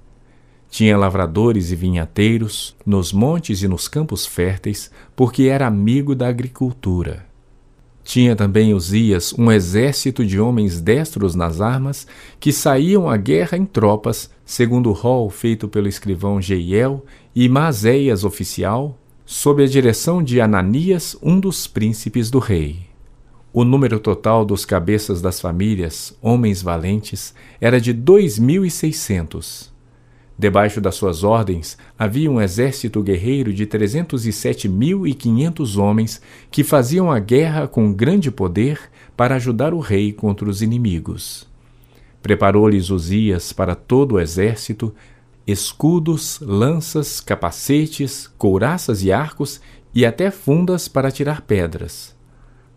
Tinha 0.70 0.99
lavradores 0.99 1.70
e 1.70 1.76
vinhateiros, 1.76 2.74
nos 2.85 3.12
montes 3.12 3.62
e 3.62 3.68
nos 3.68 3.87
campos 3.87 4.26
férteis, 4.26 4.91
porque 5.14 5.45
era 5.45 5.68
amigo 5.68 6.16
da 6.16 6.26
agricultura. 6.28 7.34
Tinha 8.05 8.37
também 8.37 8.75
Uzias 8.75 9.33
um 9.37 9.51
exército 9.51 10.25
de 10.25 10.39
homens 10.39 10.79
destros 10.79 11.35
nas 11.35 11.63
armas, 11.63 12.07
que 12.39 12.53
saíam 12.53 13.09
à 13.09 13.17
guerra 13.17 13.57
em 13.57 13.65
tropas, 13.65 14.31
segundo 14.45 14.91
o 14.91 14.93
rol 14.93 15.31
feito 15.31 15.67
pelo 15.67 15.89
escrivão 15.89 16.41
Jeiel 16.41 17.05
e 17.35 17.49
Maséias 17.49 18.23
oficial, 18.23 18.99
sob 19.25 19.65
a 19.65 19.67
direção 19.67 20.23
de 20.23 20.39
Ananias, 20.39 21.17
um 21.23 21.41
dos 21.41 21.67
príncipes 21.67 22.31
do 22.31 22.39
rei. 22.39 22.81
O 23.55 23.65
número 23.65 23.99
total 23.99 24.45
dos 24.45 24.67
cabeças 24.67 25.23
das 25.23 25.41
famílias, 25.41 26.15
homens 26.21 26.61
valentes, 26.61 27.35
era 27.59 27.81
de 27.81 27.93
dois 27.93 28.39
mil 28.39 28.67
e 28.67 28.71
seiscentos. 28.71 29.74
Debaixo 30.37 30.80
das 30.80 30.97
suas 30.97 31.22
ordens 31.22 31.78
havia 31.99 32.30
um 32.30 32.41
exército 32.41 33.03
guerreiro 33.03 33.53
de 33.53 33.66
trezentos 33.66 34.26
e 34.26 34.32
sete 34.32 34.68
mil 34.68 35.07
e 35.07 35.14
quinhentos 35.14 35.76
homens 35.76 36.20
que 36.51 36.64
faziam 36.64 37.11
a 37.11 37.20
guerra 37.20 37.68
com 37.68 37.93
grande 37.93 38.30
poder 38.30 38.80
para 39.16 39.37
ajudar 39.37 39.72
o 39.72 39.78
rei 39.78 40.12
contra 40.12 40.49
os 40.49 40.61
inimigos. 40.61 41.47
Preparou-lhes 42.20 42.91
Uzias 42.91 43.53
para 43.53 43.74
todo 43.74 44.12
o 44.16 44.20
exército 44.20 44.93
escudos, 45.47 46.41
lanças, 46.41 47.20
capacetes, 47.20 48.26
couraças 48.39 49.05
e 49.05 49.12
arcos 49.12 49.61
e 49.95 50.05
até 50.05 50.30
fundas 50.30 50.89
para 50.89 51.11
tirar 51.11 51.43
pedras. 51.43 52.14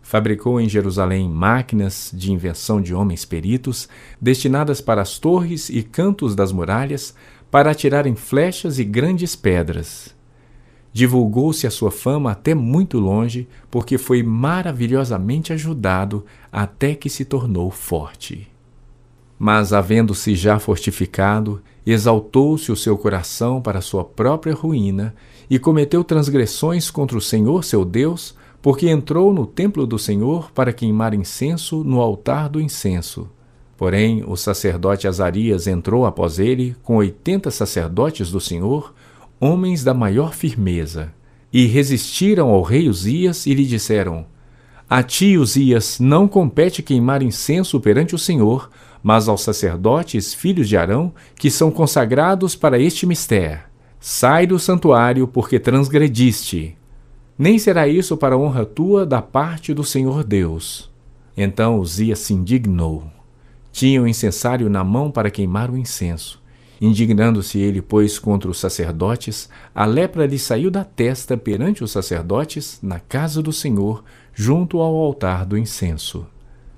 Fabricou 0.02 0.60
em 0.60 0.68
Jerusalém 0.68 1.28
máquinas 1.28 2.10
de 2.14 2.32
invenção 2.32 2.80
de 2.80 2.94
homens 2.94 3.24
peritos, 3.24 3.88
destinadas 4.20 4.80
para 4.80 5.02
as 5.02 5.18
torres 5.18 5.68
e 5.68 5.82
cantos 5.82 6.34
das 6.34 6.50
muralhas, 6.50 7.14
para 7.50 7.70
atirarem 7.70 8.14
flechas 8.14 8.78
e 8.78 8.84
grandes 8.84 9.34
pedras. 9.34 10.14
Divulgou-se 10.92 11.66
a 11.66 11.70
sua 11.70 11.90
fama 11.90 12.32
até 12.32 12.54
muito 12.54 12.98
longe, 12.98 13.48
porque 13.70 13.98
foi 13.98 14.22
maravilhosamente 14.22 15.52
ajudado 15.52 16.24
até 16.50 16.94
que 16.94 17.08
se 17.08 17.24
tornou 17.24 17.70
forte. 17.70 18.48
Mas, 19.38 19.72
havendo-se 19.72 20.34
já 20.34 20.58
fortificado, 20.58 21.62
exaltou-se 21.86 22.72
o 22.72 22.76
seu 22.76 22.98
coração 22.98 23.62
para 23.62 23.80
sua 23.80 24.04
própria 24.04 24.54
ruína 24.54 25.14
e 25.48 25.58
cometeu 25.58 26.02
transgressões 26.02 26.90
contra 26.90 27.16
o 27.16 27.20
Senhor 27.20 27.62
seu 27.62 27.84
Deus, 27.84 28.34
porque 28.60 28.88
entrou 28.88 29.32
no 29.32 29.46
templo 29.46 29.86
do 29.86 29.98
Senhor 29.98 30.50
para 30.50 30.72
queimar 30.72 31.14
incenso 31.14 31.84
no 31.84 32.00
altar 32.00 32.48
do 32.48 32.60
incenso 32.60 33.30
Porém, 33.78 34.24
o 34.26 34.34
sacerdote 34.34 35.06
Azarias 35.06 35.68
entrou 35.68 36.04
após 36.04 36.40
ele 36.40 36.74
com 36.82 36.96
oitenta 36.96 37.48
sacerdotes 37.48 38.28
do 38.28 38.40
Senhor, 38.40 38.92
homens 39.38 39.84
da 39.84 39.94
maior 39.94 40.34
firmeza, 40.34 41.12
e 41.52 41.64
resistiram 41.64 42.48
ao 42.48 42.60
rei 42.60 42.88
Uzias 42.88 43.46
e 43.46 43.54
lhe 43.54 43.64
disseram: 43.64 44.26
A 44.90 45.00
ti, 45.00 45.38
Uzias, 45.38 46.00
não 46.00 46.26
compete 46.26 46.82
queimar 46.82 47.22
incenso 47.22 47.78
perante 47.78 48.16
o 48.16 48.18
Senhor, 48.18 48.68
mas 49.00 49.28
aos 49.28 49.42
sacerdotes, 49.42 50.34
filhos 50.34 50.68
de 50.68 50.76
Arão, 50.76 51.14
que 51.36 51.48
são 51.48 51.70
consagrados 51.70 52.56
para 52.56 52.80
este 52.80 53.06
mistério. 53.06 53.60
Sai 54.00 54.44
do 54.44 54.58
santuário, 54.58 55.28
porque 55.28 55.60
transgrediste. 55.60 56.76
Nem 57.38 57.60
será 57.60 57.86
isso 57.86 58.16
para 58.16 58.36
honra 58.36 58.64
tua 58.64 59.06
da 59.06 59.22
parte 59.22 59.72
do 59.72 59.84
Senhor 59.84 60.24
Deus. 60.24 60.90
Então 61.36 61.78
Uzias 61.78 62.18
se 62.18 62.34
indignou. 62.34 63.17
Tinha 63.78 64.02
o 64.02 64.08
incensário 64.08 64.68
na 64.68 64.82
mão 64.82 65.08
para 65.08 65.30
queimar 65.30 65.70
o 65.70 65.78
incenso. 65.78 66.42
Indignando-se 66.80 67.60
ele, 67.60 67.80
pois, 67.80 68.18
contra 68.18 68.50
os 68.50 68.58
sacerdotes, 68.58 69.48
a 69.72 69.86
lepra 69.86 70.26
lhe 70.26 70.36
saiu 70.36 70.68
da 70.68 70.82
testa 70.82 71.36
perante 71.36 71.84
os 71.84 71.92
sacerdotes, 71.92 72.80
na 72.82 72.98
casa 72.98 73.40
do 73.40 73.52
Senhor, 73.52 74.02
junto 74.34 74.80
ao 74.80 74.96
altar 74.96 75.46
do 75.46 75.56
incenso. 75.56 76.26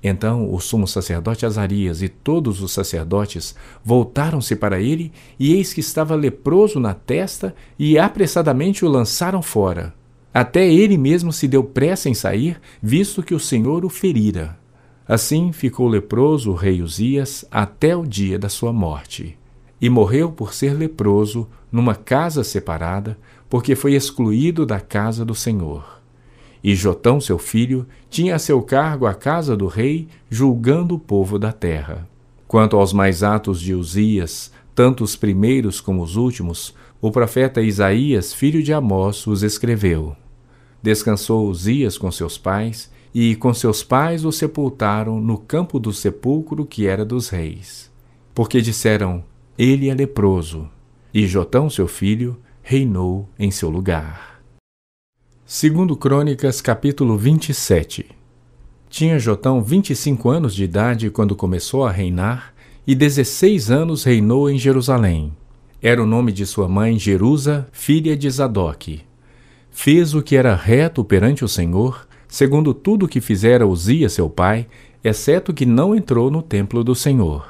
Então 0.03 0.53
o 0.53 0.59
sumo 0.59 0.87
sacerdote 0.87 1.43
Azarias 1.43 2.03
e 2.03 2.07
todos 2.07 2.61
os 2.61 2.71
sacerdotes 2.71 3.55
voltaram-se 3.83 4.55
para 4.55 4.79
ele, 4.79 5.11
e 5.39 5.55
eis 5.55 5.73
que 5.73 5.79
estava 5.79 6.13
leproso 6.13 6.79
na 6.79 6.93
testa, 6.93 7.55
e 7.79 7.97
apressadamente 7.97 8.85
o 8.85 8.87
lançaram 8.87 9.41
fora. 9.41 9.91
Até 10.31 10.71
ele 10.71 10.99
mesmo 10.99 11.33
se 11.33 11.47
deu 11.47 11.63
pressa 11.63 12.09
em 12.09 12.13
sair, 12.13 12.61
visto 12.79 13.23
que 13.23 13.33
o 13.33 13.39
Senhor 13.39 13.83
o 13.83 13.89
ferira. 13.89 14.60
Assim 15.11 15.51
ficou 15.51 15.89
leproso 15.89 16.51
o 16.51 16.55
rei 16.55 16.81
Uzias 16.81 17.43
até 17.51 17.93
o 17.93 18.05
dia 18.05 18.39
da 18.39 18.47
sua 18.47 18.71
morte. 18.71 19.37
E 19.81 19.89
morreu 19.89 20.31
por 20.31 20.53
ser 20.53 20.73
leproso 20.73 21.49
numa 21.69 21.93
casa 21.93 22.45
separada, 22.45 23.17
porque 23.49 23.75
foi 23.75 23.93
excluído 23.93 24.65
da 24.65 24.79
casa 24.79 25.25
do 25.25 25.35
Senhor. 25.35 26.01
E 26.63 26.73
Jotão, 26.73 27.19
seu 27.19 27.37
filho, 27.37 27.85
tinha 28.09 28.35
a 28.35 28.39
seu 28.39 28.61
cargo 28.61 29.05
a 29.05 29.13
casa 29.13 29.53
do 29.57 29.67
rei, 29.67 30.07
julgando 30.29 30.95
o 30.95 30.99
povo 30.99 31.37
da 31.37 31.51
terra. 31.51 32.07
Quanto 32.47 32.77
aos 32.77 32.93
mais 32.93 33.21
atos 33.21 33.59
de 33.59 33.75
Uzias, 33.75 34.49
tanto 34.73 35.03
os 35.03 35.17
primeiros 35.17 35.81
como 35.81 36.01
os 36.03 36.15
últimos, 36.15 36.73
o 37.01 37.11
profeta 37.11 37.61
Isaías, 37.61 38.33
filho 38.33 38.63
de 38.63 38.71
Amós, 38.71 39.27
os 39.27 39.43
escreveu. 39.43 40.15
Descansou 40.81 41.49
Uzias 41.49 41.97
com 41.97 42.09
seus 42.09 42.37
pais, 42.37 42.89
e 43.13 43.35
com 43.35 43.53
seus 43.53 43.83
pais 43.83 44.23
o 44.23 44.31
sepultaram 44.31 45.19
no 45.19 45.37
campo 45.37 45.79
do 45.79 45.91
sepulcro 45.91 46.65
que 46.65 46.87
era 46.87 47.03
dos 47.03 47.29
reis. 47.29 47.91
Porque 48.33 48.61
disseram: 48.61 49.23
Ele 49.57 49.89
é 49.89 49.93
leproso. 49.93 50.69
E 51.13 51.27
Jotão, 51.27 51.69
seu 51.69 51.87
filho, 51.87 52.37
reinou 52.61 53.27
em 53.37 53.51
seu 53.51 53.69
lugar. 53.69 54.41
Segundo 55.45 55.97
Crônicas, 55.97 56.61
capítulo 56.61 57.17
27. 57.17 58.05
Tinha 58.89 59.19
Jotão 59.19 59.61
25 59.61 60.29
anos 60.29 60.55
de 60.55 60.63
idade 60.63 61.09
quando 61.09 61.35
começou 61.35 61.85
a 61.85 61.91
reinar, 61.91 62.53
e 62.87 62.95
16 62.95 63.69
anos 63.69 64.03
reinou 64.03 64.49
em 64.49 64.57
Jerusalém. 64.57 65.35
Era 65.81 66.01
o 66.01 66.05
nome 66.05 66.31
de 66.31 66.45
sua 66.45 66.67
mãe 66.67 66.97
Jerusa, 66.97 67.67
filha 67.71 68.15
de 68.15 68.29
Zadok. 68.29 69.01
Fez 69.69 70.13
o 70.13 70.21
que 70.21 70.35
era 70.35 70.55
reto 70.55 71.03
perante 71.03 71.43
o 71.43 71.47
Senhor, 71.47 72.07
segundo 72.31 72.73
tudo 72.73 73.05
o 73.05 73.09
que 73.09 73.19
fizera 73.19 73.67
Uzia 73.67 74.07
seu 74.07 74.29
pai, 74.29 74.65
exceto 75.03 75.53
que 75.53 75.65
não 75.65 75.93
entrou 75.93 76.31
no 76.31 76.41
templo 76.41 76.81
do 76.81 76.95
Senhor. 76.95 77.45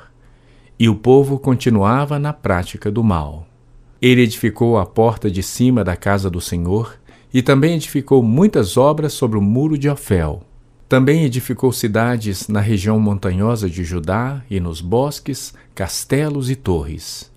E 0.78 0.90
o 0.90 0.96
povo 0.96 1.38
continuava 1.38 2.18
na 2.18 2.34
prática 2.34 2.90
do 2.90 3.04
mal. 3.04 3.48
Ele 4.02 4.24
edificou 4.24 4.80
a 4.80 4.86
porta 4.86 5.30
de 5.30 5.44
cima 5.44 5.84
da 5.84 5.96
casa 5.96 6.32
do 6.32 6.42
Senhor, 6.42 7.00
e 7.32 7.44
também 7.44 7.76
edificou 7.76 8.24
muitas 8.24 8.76
obras 8.76 9.14
sobre 9.14 9.38
o 9.38 9.42
muro 9.42 9.78
de 9.78 9.88
Ofel. 9.88 10.42
Também 10.90 11.24
edificou 11.24 11.72
cidades 11.72 12.48
na 12.48 12.60
região 12.60 13.00
montanhosa 13.00 13.70
de 13.70 13.84
Judá 13.84 14.44
e 14.50 14.60
nos 14.60 14.82
bosques, 14.82 15.54
castelos 15.76 16.50
e 16.50 16.56
torres. 16.56 17.31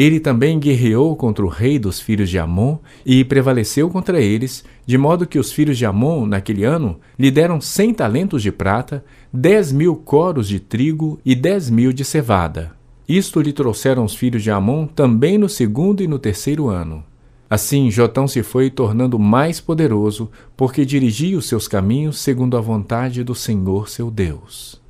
Ele 0.00 0.18
também 0.18 0.58
guerreou 0.58 1.14
contra 1.14 1.44
o 1.44 1.48
rei 1.48 1.78
dos 1.78 2.00
filhos 2.00 2.30
de 2.30 2.38
Amon 2.38 2.78
e 3.04 3.22
prevaleceu 3.22 3.90
contra 3.90 4.18
eles, 4.18 4.64
de 4.86 4.96
modo 4.96 5.26
que 5.26 5.38
os 5.38 5.52
filhos 5.52 5.76
de 5.76 5.84
Amon, 5.84 6.24
naquele 6.24 6.64
ano, 6.64 6.98
lhe 7.18 7.30
deram 7.30 7.60
cem 7.60 7.92
talentos 7.92 8.42
de 8.42 8.50
prata, 8.50 9.04
dez 9.30 9.70
mil 9.70 9.94
coros 9.94 10.48
de 10.48 10.58
trigo 10.58 11.20
e 11.22 11.34
dez 11.34 11.68
mil 11.68 11.92
de 11.92 12.02
cevada. 12.02 12.72
Isto 13.06 13.42
lhe 13.42 13.52
trouxeram 13.52 14.02
os 14.02 14.14
filhos 14.14 14.42
de 14.42 14.50
Amon 14.50 14.86
também 14.86 15.36
no 15.36 15.50
segundo 15.50 16.02
e 16.02 16.08
no 16.08 16.18
terceiro 16.18 16.68
ano. 16.68 17.04
Assim, 17.50 17.90
Jotão 17.90 18.26
se 18.26 18.42
foi 18.42 18.70
tornando 18.70 19.18
mais 19.18 19.60
poderoso, 19.60 20.30
porque 20.56 20.86
dirigia 20.86 21.36
os 21.36 21.46
seus 21.46 21.68
caminhos 21.68 22.18
segundo 22.20 22.56
a 22.56 22.60
vontade 22.62 23.22
do 23.22 23.34
Senhor 23.34 23.86
seu 23.90 24.10
Deus. 24.10 24.80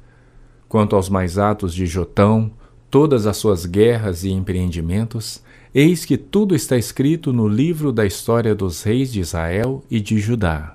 Quanto 0.69 0.95
aos 0.95 1.09
mais 1.09 1.37
atos 1.37 1.75
de 1.75 1.85
Jotão, 1.85 2.53
todas 2.91 3.27
as 3.27 3.37
suas 3.37 3.65
guerras 3.65 4.25
e 4.25 4.31
empreendimentos, 4.31 5.43
eis 5.75 6.05
que 6.05 6.17
tudo 6.17 6.55
está 6.55 6.77
escrito 6.77 7.33
no 7.33 7.47
livro 7.47 7.93
da 7.93 8.05
história 8.05 8.55
dos 8.55 8.83
reis 8.83 9.13
de 9.13 9.21
Israel 9.21 9.85
e 9.91 10.01
de 10.01 10.19
Judá. 10.19 10.75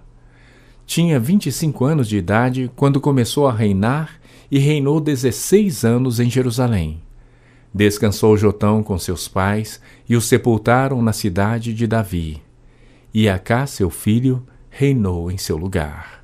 Tinha 0.85 1.19
vinte 1.19 1.47
e 1.47 1.51
cinco 1.51 1.83
anos 1.83 2.07
de 2.07 2.17
idade 2.17 2.71
quando 2.75 3.01
começou 3.01 3.47
a 3.47 3.53
reinar 3.53 4.21
e 4.49 4.59
reinou 4.59 5.01
dezesseis 5.01 5.83
anos 5.83 6.19
em 6.19 6.29
Jerusalém. 6.29 7.01
Descansou 7.73 8.37
Jotão 8.37 8.81
com 8.81 8.97
seus 8.97 9.27
pais 9.27 9.81
e 10.07 10.15
o 10.15 10.21
sepultaram 10.21 11.01
na 11.01 11.11
cidade 11.11 11.73
de 11.73 11.85
Davi. 11.85 12.41
E 13.13 13.27
Acá, 13.27 13.67
seu 13.67 13.89
filho, 13.89 14.45
reinou 14.69 15.29
em 15.29 15.37
seu 15.37 15.57
lugar. 15.57 16.14